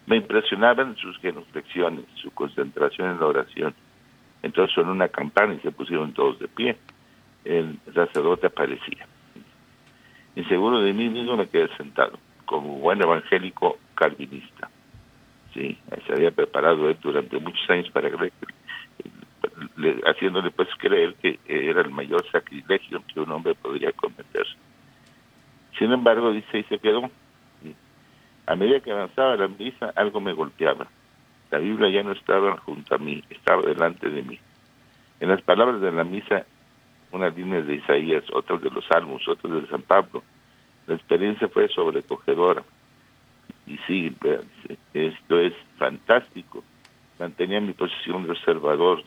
[0.06, 3.74] Me impresionaban sus genuflexiones, su concentración en la oración.
[4.42, 6.76] Entonces sonó una campana y se pusieron todos de pie
[7.44, 9.06] el sacerdote aparecía.
[10.34, 14.70] Y seguro de mí mismo me quedé sentado, como buen evangélico calvinista.
[15.52, 18.32] Sí, se había preparado él durante muchos años para creer,
[20.06, 24.46] haciéndole pues creer que era el mayor sacrilegio que un hombre podría cometer.
[25.78, 27.10] Sin embargo, dice, y se quedó.
[28.46, 30.86] A medida que avanzaba la misa, algo me golpeaba.
[31.50, 34.38] La Biblia ya no estaba junto a mí, estaba delante de mí.
[35.20, 36.46] En las palabras de la misa,
[37.12, 40.22] unas líneas de Isaías, otras de los Salmos, otras de San Pablo,
[40.86, 42.64] la experiencia fue sobrecogedora.
[43.66, 44.14] Y sí,
[44.94, 46.64] esto es fantástico.
[47.18, 49.02] Mantenía mi posición de observador.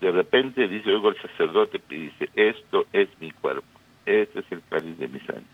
[0.00, 3.68] De repente dice, oigo el sacerdote y dice, esto es mi cuerpo,
[4.06, 5.44] este es el cáliz de mi sangre.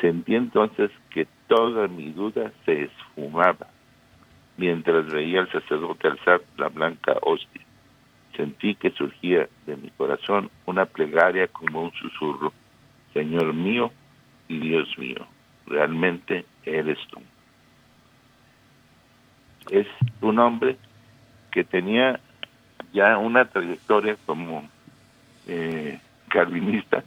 [0.00, 3.68] Sentí entonces que toda mi duda se esfumaba
[4.56, 7.63] mientras veía al sacerdote alzar la blanca hostia.
[8.36, 12.52] Sentí que surgía de mi corazón una plegaria como un susurro.
[13.12, 13.92] Señor mío
[14.48, 15.26] y Dios mío,
[15.66, 17.20] realmente eres tú.
[19.70, 19.86] Es
[20.20, 20.76] un hombre
[21.50, 22.20] que tenía
[22.92, 24.68] ya una trayectoria como
[25.46, 27.04] eh, calvinista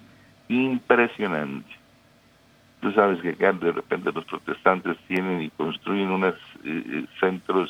[0.47, 1.69] impresionante.
[2.81, 7.69] Tú sabes que acá de repente los protestantes tienen y construyen unos eh, eh, centros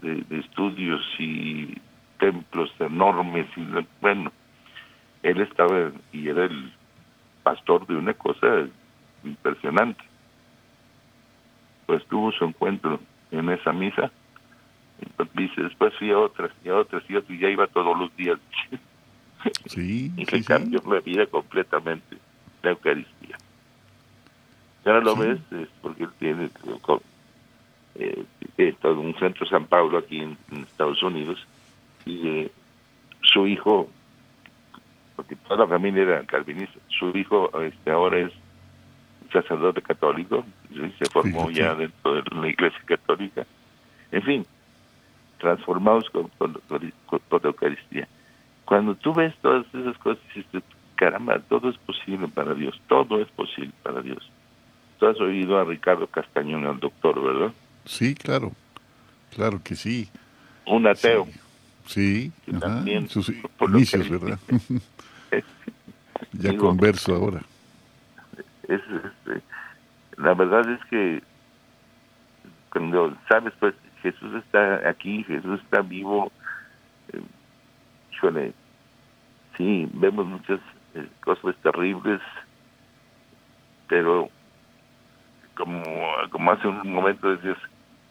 [0.00, 1.76] de, estudios y
[2.22, 3.66] templos enormes y
[4.00, 4.30] bueno,
[5.24, 6.72] él estaba y era el
[7.42, 8.68] pastor de una cosa
[9.24, 10.04] impresionante.
[11.86, 13.00] Pues tuvo su encuentro
[13.32, 14.12] en esa misa.
[15.34, 17.98] Dice, después fui a otras y a otras y a otras y ya iba todos
[17.98, 18.38] los días.
[19.66, 22.16] Sí, y le cambió la vida completamente,
[22.62, 23.36] la Eucaristía.
[24.84, 26.48] Y ahora lo ves es porque él tiene
[27.96, 31.44] eh, todo un centro San Pablo aquí en, Estados Unidos
[32.04, 32.52] y eh,
[33.22, 33.88] su hijo,
[35.16, 38.32] porque toda la familia era calvinista, su hijo este ahora es
[39.32, 40.44] sacerdote católico,
[40.98, 43.46] se formó ya dentro de la iglesia católica.
[44.10, 44.46] En fin,
[45.38, 48.06] transformados con, con, la Eucaristía.
[48.64, 50.62] Cuando tú ves todas esas cosas, dices,
[50.96, 54.30] caramba, todo es posible para Dios, todo es posible para Dios.
[54.98, 57.52] Tú has oído a Ricardo Castañón, al doctor, ¿verdad?
[57.84, 58.52] Sí, claro,
[59.34, 60.08] claro que sí.
[60.64, 61.24] Un ateo.
[61.24, 61.32] Sí,
[62.60, 64.38] también, sus inicios, ¿verdad?
[66.32, 67.42] ya converso ahora.
[68.68, 69.42] Es, este,
[70.16, 71.22] la verdad es que
[72.70, 76.32] cuando sabes, pues Jesús está aquí, Jesús está vivo,
[77.12, 78.52] eh,
[79.56, 80.60] sí, vemos muchas
[80.94, 82.20] eh, cosas terribles,
[83.88, 84.28] pero
[85.56, 85.82] como,
[86.30, 87.58] como hace un momento decías,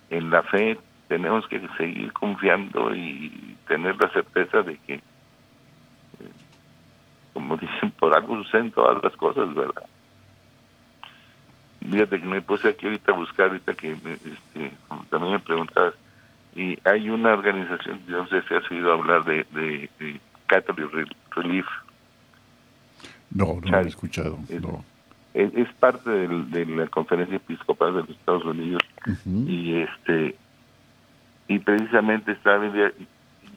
[0.09, 0.77] en la fe
[1.11, 5.01] tenemos que seguir confiando y tener la certeza de que, eh,
[7.33, 9.83] como dicen, por algo suceden todas las cosas, ¿verdad?
[11.81, 14.71] Fíjate que me puse aquí ahorita a buscar, ahorita que este,
[15.09, 15.95] también me preguntabas,
[16.55, 21.65] y hay una organización, no sé si has oído hablar de, de, Catholic Relief.
[23.31, 24.85] No, no lo he escuchado, no
[25.33, 28.81] es, parte de la conferencia episcopal de los Estados Unidos
[29.25, 30.35] y este
[31.51, 32.59] y precisamente está,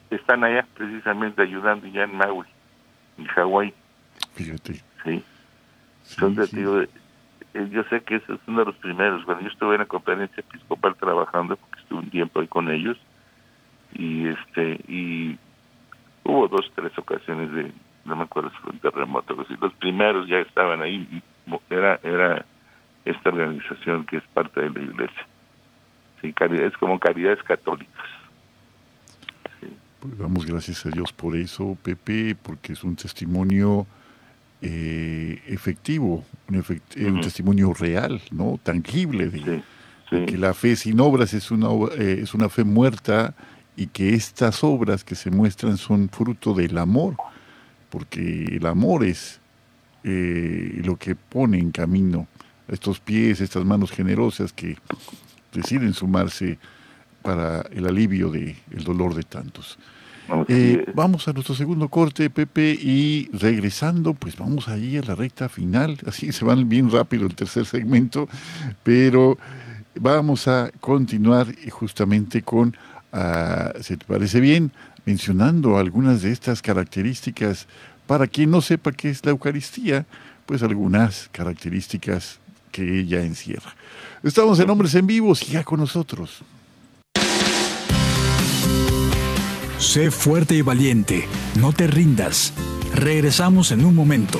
[0.09, 2.45] están allá precisamente ayudando ya en Maui
[3.17, 3.73] en Hawái.
[4.33, 4.81] Fíjate.
[5.03, 5.23] Sí,
[6.03, 9.23] son eh, yo sé que ese es uno de los primeros.
[9.23, 12.97] Cuando yo estuve en la conferencia episcopal trabajando porque estuve un tiempo ahí con ellos
[13.93, 15.39] y este y
[16.25, 17.71] hubo dos tres ocasiones de
[18.03, 21.23] no me acuerdo si fue un terremoto los primeros ya estaban ahí
[21.69, 22.45] era, era
[23.05, 25.27] esta organización que es parte de la iglesia.
[26.21, 28.05] Sí, caridad, es como caridades católicas.
[29.99, 33.87] Pues damos gracias a Dios por eso, Pepe, porque es un testimonio
[34.61, 36.63] eh, efectivo, un,
[37.07, 39.63] un, testimonio real, no tangible de,
[40.09, 43.33] que la fe sin obras es una eh, es una fe muerta
[43.75, 47.15] y que estas obras que se muestran son fruto del amor,
[47.89, 49.41] porque el amor es
[50.03, 52.27] eh, lo que pone en camino
[52.67, 54.77] estos pies, estas manos generosas que
[55.55, 56.59] deciden sumarse
[57.21, 59.79] para el alivio del el dolor de tantos.
[60.47, 65.49] Eh, vamos a nuestro segundo corte, Pepe, y regresando, pues vamos allí a la recta
[65.49, 65.97] final.
[66.07, 68.27] Así se van bien rápido el tercer segmento,
[68.83, 69.37] pero
[69.99, 72.75] vamos a continuar justamente con,
[73.13, 74.71] uh, ¿se te parece bien?
[75.05, 77.67] Mencionando algunas de estas características
[78.07, 80.05] para quien no sepa qué es la Eucaristía,
[80.45, 82.39] pues algunas características
[82.75, 83.73] que ella encierra.
[84.21, 86.41] Estamos en Hombres en Vivo, siga con nosotros.
[89.79, 91.25] Sé fuerte y valiente,
[91.57, 92.51] no te rindas.
[92.93, 94.39] Regresamos en un momento.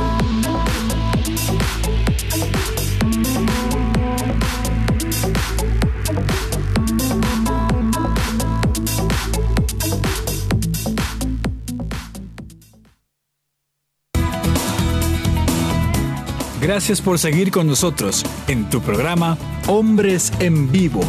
[16.73, 21.01] Gracias por seguir con nosotros en tu programa Hombres en Vivo.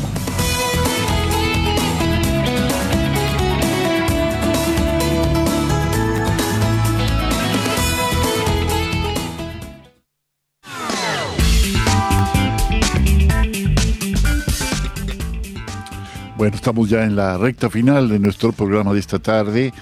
[16.36, 19.72] Bueno, estamos ya en la recta final de nuestro programa de esta tarde.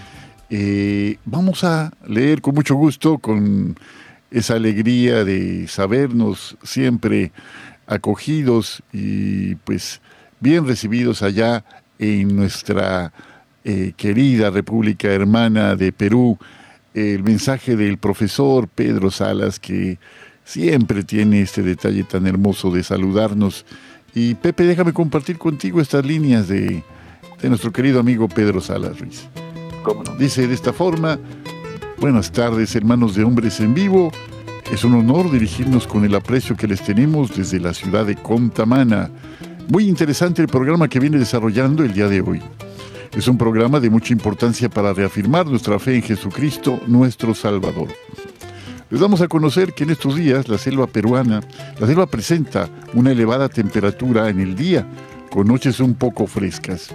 [0.50, 3.78] Eh, vamos a leer con mucho gusto, con
[4.30, 7.32] esa alegría de sabernos siempre
[7.86, 10.00] acogidos y pues
[10.38, 11.64] bien recibidos allá
[11.98, 13.12] en nuestra
[13.64, 16.38] eh, querida República Hermana de Perú.
[16.94, 19.98] El mensaje del profesor Pedro Salas que
[20.44, 23.64] siempre tiene este detalle tan hermoso de saludarnos.
[24.14, 26.82] Y Pepe, déjame compartir contigo estas líneas de,
[27.40, 29.28] de nuestro querido amigo Pedro Salas Ruiz.
[30.18, 31.18] Dice de esta forma,
[32.00, 34.10] Buenas tardes, hermanos de Hombres en Vivo.
[34.72, 39.10] Es un honor dirigirnos con el aprecio que les tenemos desde la ciudad de Contamana.
[39.68, 42.40] Muy interesante el programa que viene desarrollando el día de hoy.
[43.14, 47.88] Es un programa de mucha importancia para reafirmar nuestra fe en Jesucristo, nuestro Salvador.
[48.88, 51.42] Les damos a conocer que en estos días la selva peruana,
[51.78, 54.86] la selva presenta una elevada temperatura en el día,
[55.30, 56.94] con noches un poco frescas.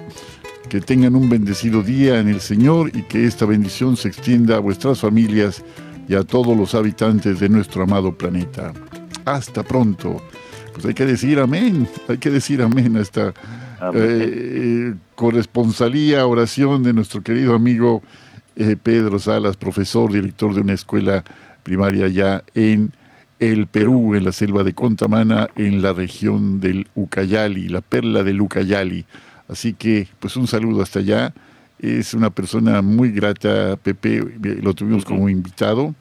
[0.70, 4.59] Que tengan un bendecido día en el Señor y que esta bendición se extienda a
[4.59, 5.63] vuestras familias
[6.07, 8.74] y a todos los habitantes de nuestro amado planeta.
[9.26, 10.22] Hasta pronto.
[10.74, 13.34] Pues hay que decir amén, hay que decir amén a esta
[13.93, 18.03] eh, corresponsalía, oración de nuestro querido amigo
[18.55, 21.24] eh, Pedro Salas, profesor, director de una escuela
[21.63, 22.91] primaria ya en
[23.39, 28.41] el Perú, en la selva de Contamana, en la región del Ucayali, la perla del
[28.41, 29.05] Ucayali.
[29.47, 31.33] Así que, pues un saludo hasta allá.
[31.79, 34.23] Es una persona muy grata, Pepe,
[34.61, 35.93] lo tuvimos como invitado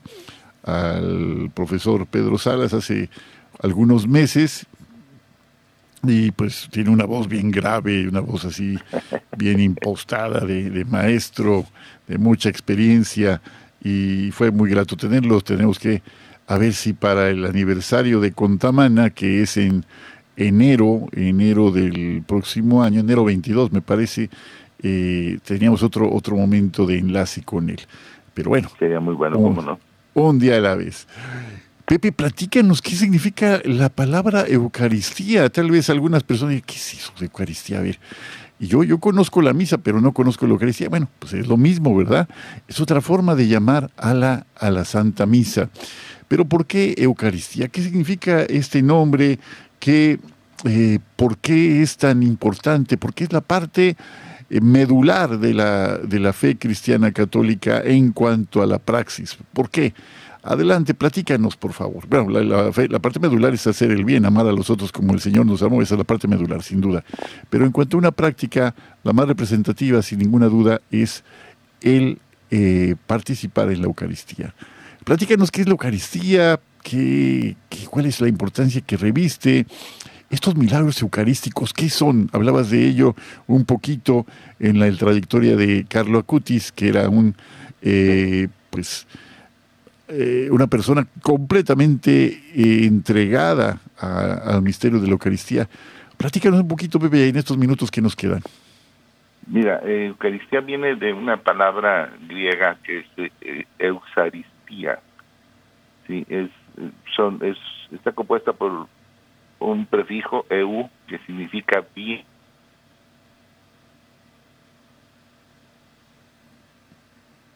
[0.63, 3.11] al profesor Pedro Salas hace
[3.61, 4.67] algunos meses
[6.03, 8.79] y pues tiene una voz bien grave, una voz así
[9.37, 11.67] bien impostada de, de maestro,
[12.07, 13.41] de mucha experiencia
[13.83, 15.41] y fue muy grato tenerlo.
[15.41, 16.03] Tenemos que
[16.47, 19.85] a ver si para el aniversario de Contamana, que es en
[20.37, 24.31] enero, enero del próximo año, enero 22 me parece,
[24.83, 27.81] eh, teníamos otro, otro momento de enlace con él.
[28.35, 28.71] Pero bueno.
[28.79, 29.79] Sería muy bueno, un, no?
[30.15, 31.07] Un día a la vez.
[31.87, 35.51] Pepe, platícanos qué significa la palabra Eucaristía.
[35.51, 37.79] Tal vez algunas personas digan, ¿qué es eso de Eucaristía?
[37.79, 37.99] A ver.
[38.59, 40.89] Y yo, yo conozco la misa, pero no conozco la Eucaristía.
[40.89, 42.29] Bueno, pues es lo mismo, ¿verdad?
[42.69, 45.69] Es otra forma de llamar a la, a la Santa Misa.
[46.29, 47.69] Pero ¿por qué Eucaristía?
[47.69, 49.39] ¿Qué significa este nombre?
[49.85, 50.19] ¿Qué,
[50.65, 52.97] eh, ¿Por qué es tan importante?
[52.97, 53.99] ¿Por qué es la parte
[54.49, 59.37] eh, medular de la, de la fe cristiana católica en cuanto a la praxis?
[59.53, 59.93] ¿Por qué?
[60.43, 62.07] Adelante, platícanos, por favor.
[62.09, 65.45] Bueno, la, parte medular es hacer el bien, amar a los otros como el Señor
[65.45, 67.05] nos amó, esa es la parte medular, sin duda.
[67.51, 71.25] Pero en cuanto a una práctica, la más representativa, sin ninguna duda, es
[71.83, 72.21] el
[72.51, 74.55] eh, participar en la Eucaristía.
[75.05, 79.67] Platícanos qué es la Eucaristía, qué, qué, cuál es la importancia que reviste,
[80.31, 82.29] estos milagros eucarísticos, ¿qué son?
[82.33, 83.15] Hablabas de ello
[83.47, 84.27] un poquito
[84.59, 87.35] en la trayectoria de Carlo Acutis, que era un,
[87.83, 89.07] eh, pues,
[90.09, 95.69] eh, una persona completamente eh, entregada al misterio de la Eucaristía.
[96.17, 98.43] Platícanos un poquito, Pepe, en estos minutos que nos quedan.
[99.47, 104.99] Mira, Eucaristía viene de una palabra griega que es Eucaristía.
[106.07, 106.51] Sí, es,
[107.17, 107.57] son, es,
[107.93, 108.89] está compuesta por
[109.61, 112.25] un prefijo EU que significa bien.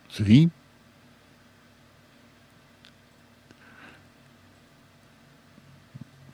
[0.08, 0.50] Sí.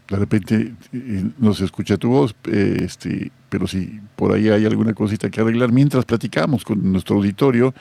[0.08, 4.66] De repente eh, no se escucha tu voz, eh, este, pero si por ahí hay
[4.66, 7.74] alguna cosita que arreglar, mientras platicamos con nuestro auditorio,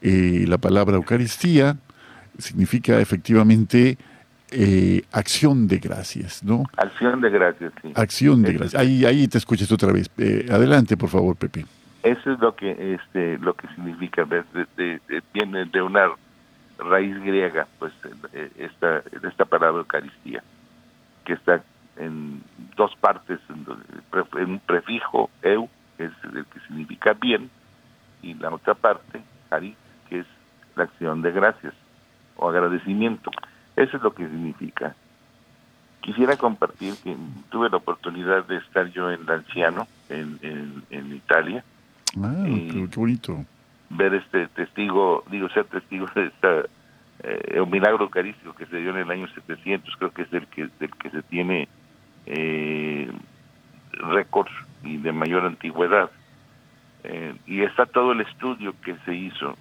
[0.00, 1.76] eh, la palabra Eucaristía
[2.38, 3.98] significa efectivamente
[4.50, 6.64] eh, acción de gracias, ¿no?
[6.76, 7.92] Acción de gracias, sí.
[7.94, 8.80] Acción de gracias.
[8.80, 10.10] Ahí, ahí te escuchas otra vez.
[10.18, 11.64] Eh, adelante, por favor, Pepe.
[12.02, 16.10] Eso es lo que este lo que significa, viene de una
[16.78, 17.92] raíz griega, pues
[18.58, 20.42] esta esta palabra Eucaristía,
[21.24, 21.62] que está
[21.96, 22.42] en
[22.76, 27.50] dos partes, en un prefijo eu, que es el que significa bien,
[28.22, 29.74] y la otra parte, cari,
[30.08, 30.26] que es
[30.76, 31.74] la acción de gracias
[32.36, 33.30] o agradecimiento.
[33.76, 34.94] Eso es lo que significa.
[36.00, 37.16] Quisiera compartir que
[37.50, 40.38] tuve la oportunidad de estar yo en Lanciano, en,
[40.90, 41.64] en, Italia.
[42.22, 43.44] Ah, qué, bonito.
[43.90, 46.64] Ver este testigo, digo, ser testigo de esta
[47.24, 50.46] eh, un milagro eucarístico que se dio en el año 700, creo que es el
[50.46, 51.68] que, el que se tiene
[52.26, 53.10] eh,
[53.92, 54.52] récords
[54.84, 56.10] y de mayor antigüedad.
[57.04, 59.56] Eh, y está todo el estudio que se hizo.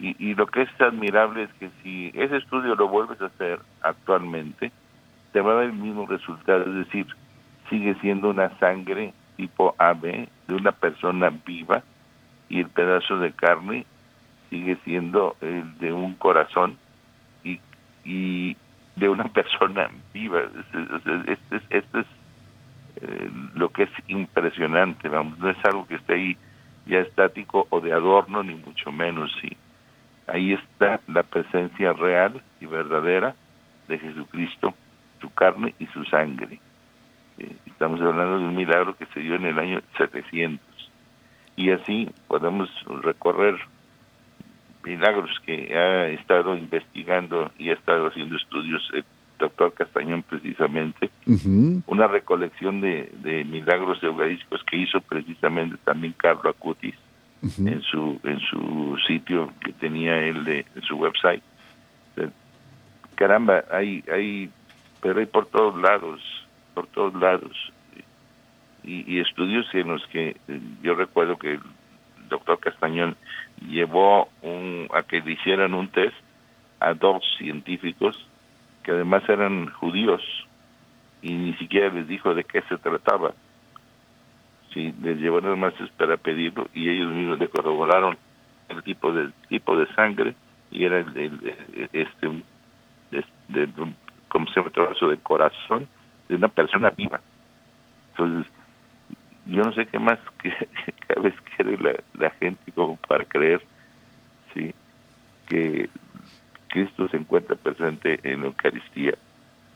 [0.00, 3.60] Y, y, lo que es admirable es que si ese estudio lo vuelves a hacer
[3.82, 4.72] actualmente,
[5.32, 7.06] te va a dar el mismo resultado, es decir,
[7.68, 11.82] sigue siendo una sangre tipo AB de una persona viva
[12.48, 13.86] y el pedazo de carne
[14.50, 16.76] sigue siendo el de un corazón
[17.44, 17.60] y,
[18.04, 18.56] y
[18.96, 20.40] de una persona viva.
[20.40, 22.06] Esto es, es,
[23.02, 26.36] eh, lo que es impresionante, vamos, no es algo que esté ahí
[26.86, 29.56] ya estático o de adorno, ni mucho menos, sí.
[30.32, 33.34] Ahí está la presencia real y verdadera
[33.88, 34.74] de Jesucristo,
[35.20, 36.60] su carne y su sangre.
[37.38, 40.60] Eh, estamos hablando de un milagro que se dio en el año 700.
[41.56, 42.68] Y así podemos
[43.02, 43.56] recorrer
[44.84, 49.04] milagros que ha estado investigando y ha estado haciendo estudios el
[49.38, 51.10] doctor Castañón precisamente,
[51.86, 56.94] una recolección de, de milagros eucarísticos que hizo precisamente también Carlos Acutis
[57.42, 61.42] en su en su sitio que tenía él de en su website.
[63.14, 64.50] Caramba, hay hay
[65.00, 66.20] pero hay por todos lados,
[66.74, 67.72] por todos lados
[68.82, 71.60] y, y estudios en los que eh, yo recuerdo que el
[72.28, 73.16] doctor Castañón
[73.68, 76.16] llevó un, a que le hicieran un test
[76.78, 78.16] a dos científicos
[78.82, 80.22] que además eran judíos
[81.22, 83.34] y ni siquiera les dijo de qué se trataba.
[84.72, 88.16] Sí, les nada más para pedirlo y ellos mismos le corroboraron
[88.68, 90.34] el tipo de tipo de sangre
[90.70, 92.28] y era el, este
[93.10, 93.68] de, de,
[94.28, 95.88] como se llama eso de corazón
[96.28, 97.20] de una persona viva.
[98.10, 98.52] Entonces
[99.46, 100.50] yo no sé qué más que
[101.08, 103.60] cada vez quiere la, la gente como para creer
[104.54, 104.72] sí
[105.48, 105.90] que
[106.68, 109.14] Cristo se encuentra presente en la Eucaristía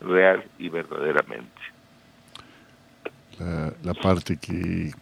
[0.00, 1.73] real y verdaderamente
[3.38, 4.92] la, la parte que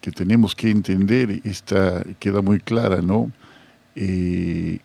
[0.00, 3.32] que tenemos que entender está queda muy clara no
[3.96, 4.78] eh,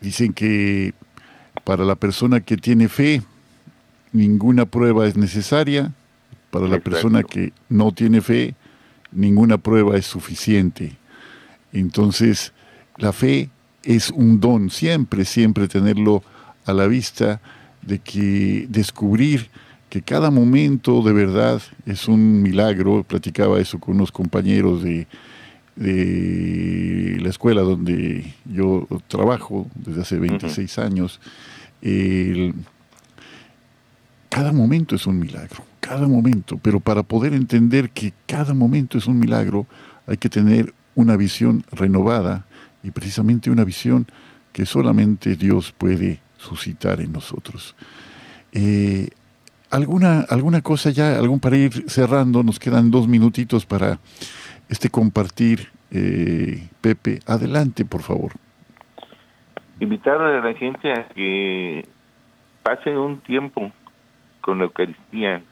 [0.00, 0.94] dicen que
[1.62, 3.22] para la persona que tiene fe
[4.14, 5.92] ninguna prueba es necesaria.
[6.50, 8.54] Para la persona que no tiene fe,
[9.10, 10.96] ninguna prueba es suficiente.
[11.72, 12.52] Entonces,
[12.96, 13.50] la fe
[13.82, 16.22] es un don, siempre, siempre tenerlo
[16.64, 17.40] a la vista
[17.82, 19.50] de que descubrir
[19.94, 23.04] que cada momento de verdad es un milagro.
[23.04, 25.06] Platicaba eso con unos compañeros de,
[25.76, 31.20] de la escuela donde yo trabajo desde hace 26 años.
[34.28, 39.06] cada momento es un milagro cada momento, pero para poder entender que cada momento es
[39.06, 39.66] un milagro,
[40.08, 42.46] hay que tener una visión renovada
[42.82, 44.06] y precisamente una visión
[44.52, 47.76] que solamente Dios puede suscitar en nosotros.
[48.52, 49.10] Eh,
[49.74, 52.42] ¿alguna, ¿Alguna cosa ya, algún para ir cerrando?
[52.42, 53.98] Nos quedan dos minutitos para
[54.68, 55.68] este compartir.
[55.90, 58.32] Eh, Pepe, adelante, por favor.
[59.80, 61.86] Invitar a la gente a que
[62.62, 63.70] pase un tiempo
[64.40, 65.42] con la Eucaristía,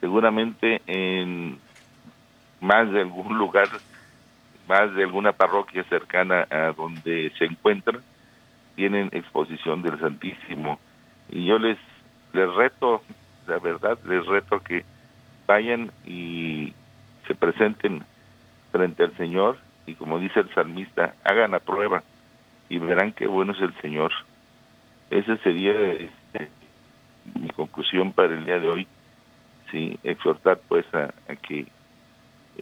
[0.00, 1.58] seguramente en
[2.60, 3.68] más de algún lugar,
[4.68, 8.00] más de alguna parroquia cercana a donde se encuentran,
[8.76, 10.78] tienen exposición del Santísimo.
[11.30, 11.78] Y yo les,
[12.32, 13.02] les reto,
[13.46, 14.84] la verdad, les reto que
[15.46, 16.72] vayan y
[17.26, 18.04] se presenten
[18.72, 22.02] frente al Señor y como dice el salmista, hagan la prueba
[22.68, 24.12] y verán qué bueno es el Señor.
[25.10, 26.50] Esa sería este,
[27.34, 28.88] mi conclusión para el día de hoy
[29.70, 31.66] sí exhortar pues a, que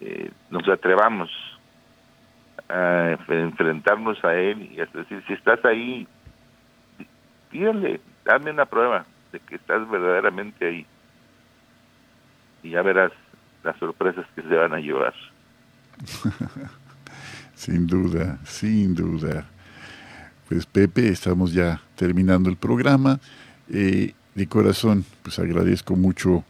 [0.01, 1.31] eh, nos atrevamos
[2.69, 6.07] a enfrentarnos a él y hasta decir si estás ahí
[7.51, 10.87] pídele dame una prueba de que estás verdaderamente ahí.
[12.63, 13.13] Y ya verás
[13.65, 15.15] las sorpresas que se van a llevar.
[17.55, 19.47] Sin duda sin duda.
[20.49, 23.21] Pues Pepe estamos ya terminando el programa.
[23.69, 26.45] Eh, de corazón, pues agradezco mucho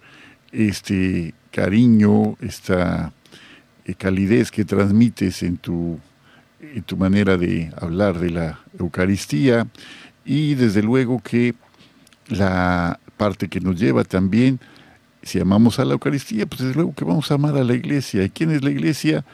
[0.52, 3.12] este cariño, esta
[3.84, 6.00] eh, calidez que transmites en tu,
[6.60, 9.66] en tu manera de hablar de la Eucaristía.
[10.24, 11.54] Y desde luego que
[12.28, 14.60] la parte que nos lleva también,
[15.22, 18.24] si amamos a la Eucaristía, pues desde luego que vamos a amar a la iglesia.
[18.24, 19.24] ¿Y quién es la iglesia?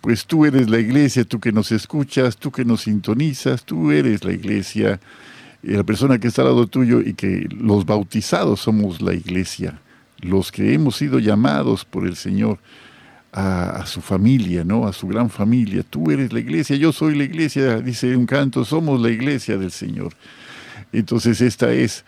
[0.00, 4.24] Pues tú eres la iglesia, tú que nos escuchas, tú que nos sintonizas, tú eres
[4.24, 5.00] la iglesia,
[5.62, 9.80] la persona que está al lado tuyo y que los bautizados somos la iglesia,
[10.20, 12.58] los que hemos sido llamados por el Señor
[13.32, 14.86] a, su familia, ¿no?
[14.86, 15.82] A su gran familia.
[15.82, 19.72] Tú eres la iglesia, yo soy la iglesia, dice un canto, somos la iglesia del
[19.72, 20.14] Señor.
[20.92, 22.04] Entonces esta es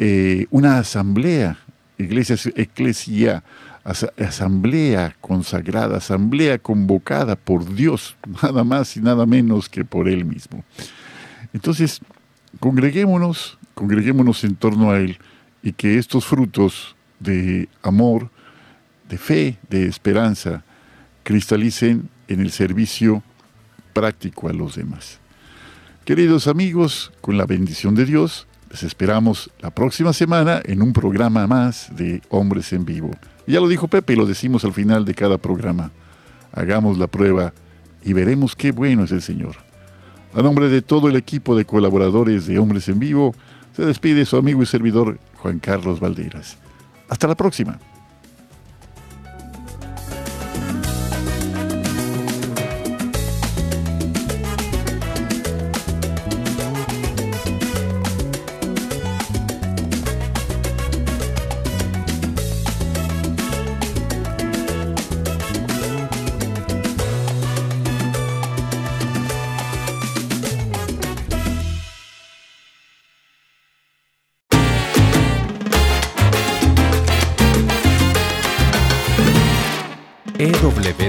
[0.00, 1.58] eh, una asamblea,
[1.98, 3.42] iglesia, eclesia,
[3.82, 10.64] asamblea consagrada, asamblea convocada por Dios, nada más y nada menos que por Él mismo.
[11.52, 12.00] Entonces,
[12.60, 15.18] congreguémonos, congreguémonos en torno a Él
[15.64, 18.30] y que estos frutos de amor,
[19.08, 20.62] de fe, de esperanza,
[21.24, 23.24] cristalicen en el servicio
[23.92, 25.18] práctico a los demás.
[26.04, 31.46] Queridos amigos, con la bendición de Dios, les esperamos la próxima semana en un programa
[31.46, 33.10] más de Hombres en Vivo.
[33.46, 35.90] Ya lo dijo Pepe y lo decimos al final de cada programa.
[36.52, 37.52] Hagamos la prueba
[38.04, 39.56] y veremos qué bueno es el Señor.
[40.34, 43.34] A nombre de todo el equipo de colaboradores de Hombres en Vivo,
[43.74, 46.58] se despide su amigo y servidor Juan Carlos Valderas.
[47.08, 47.78] Hasta la próxima.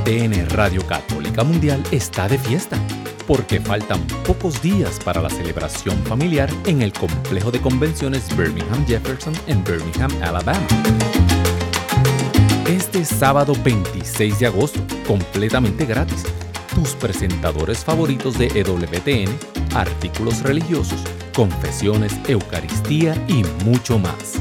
[0.10, 2.78] EWTN Radio Católica Mundial está de fiesta,
[3.28, 9.36] porque faltan pocos días para la celebración familiar en el complejo de convenciones Birmingham Jefferson
[9.46, 10.66] en Birmingham, Alabama.
[12.68, 16.24] Este sábado 26 de agosto, completamente gratis,
[16.74, 19.30] tus presentadores favoritos de EWTN,
[19.76, 21.04] artículos religiosos,
[21.36, 24.40] confesiones, Eucaristía y mucho más.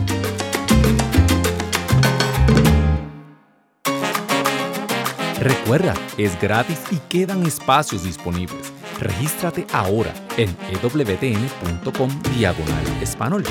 [5.41, 8.73] Recuerda, es gratis y quedan espacios disponibles.
[8.99, 13.45] Regístrate ahora en ewtn.com diagonal español,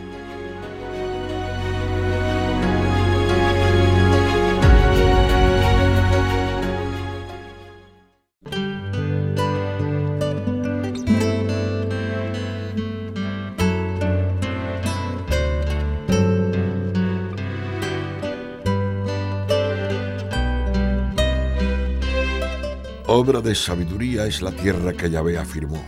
[23.24, 25.80] Obra de sabiduría es la tierra que Yahvé afirmó.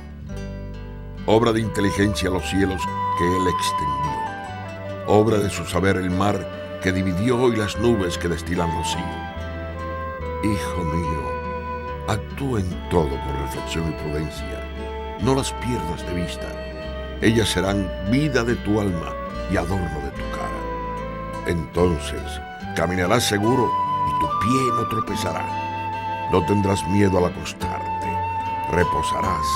[1.26, 2.80] Obra de inteligencia los cielos
[3.18, 5.08] que Él extendió.
[5.08, 9.00] Obra de su saber el mar que dividió y las nubes que destilan rocío.
[10.44, 15.18] Hijo mío, actúa en todo con reflexión y prudencia.
[15.20, 16.46] No las pierdas de vista.
[17.20, 19.12] Ellas serán vida de tu alma
[19.50, 21.48] y adorno de tu cara.
[21.48, 22.40] Entonces
[22.76, 23.68] caminarás seguro
[24.06, 25.63] y tu pie no tropezará
[26.34, 28.08] no tendrás miedo al acostarte,
[28.72, 29.46] reposarás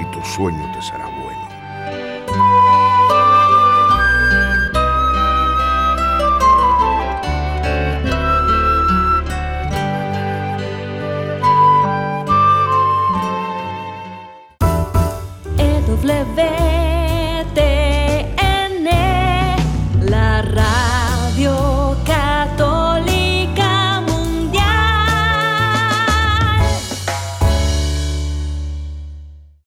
[0.00, 1.06] y tu sueño te será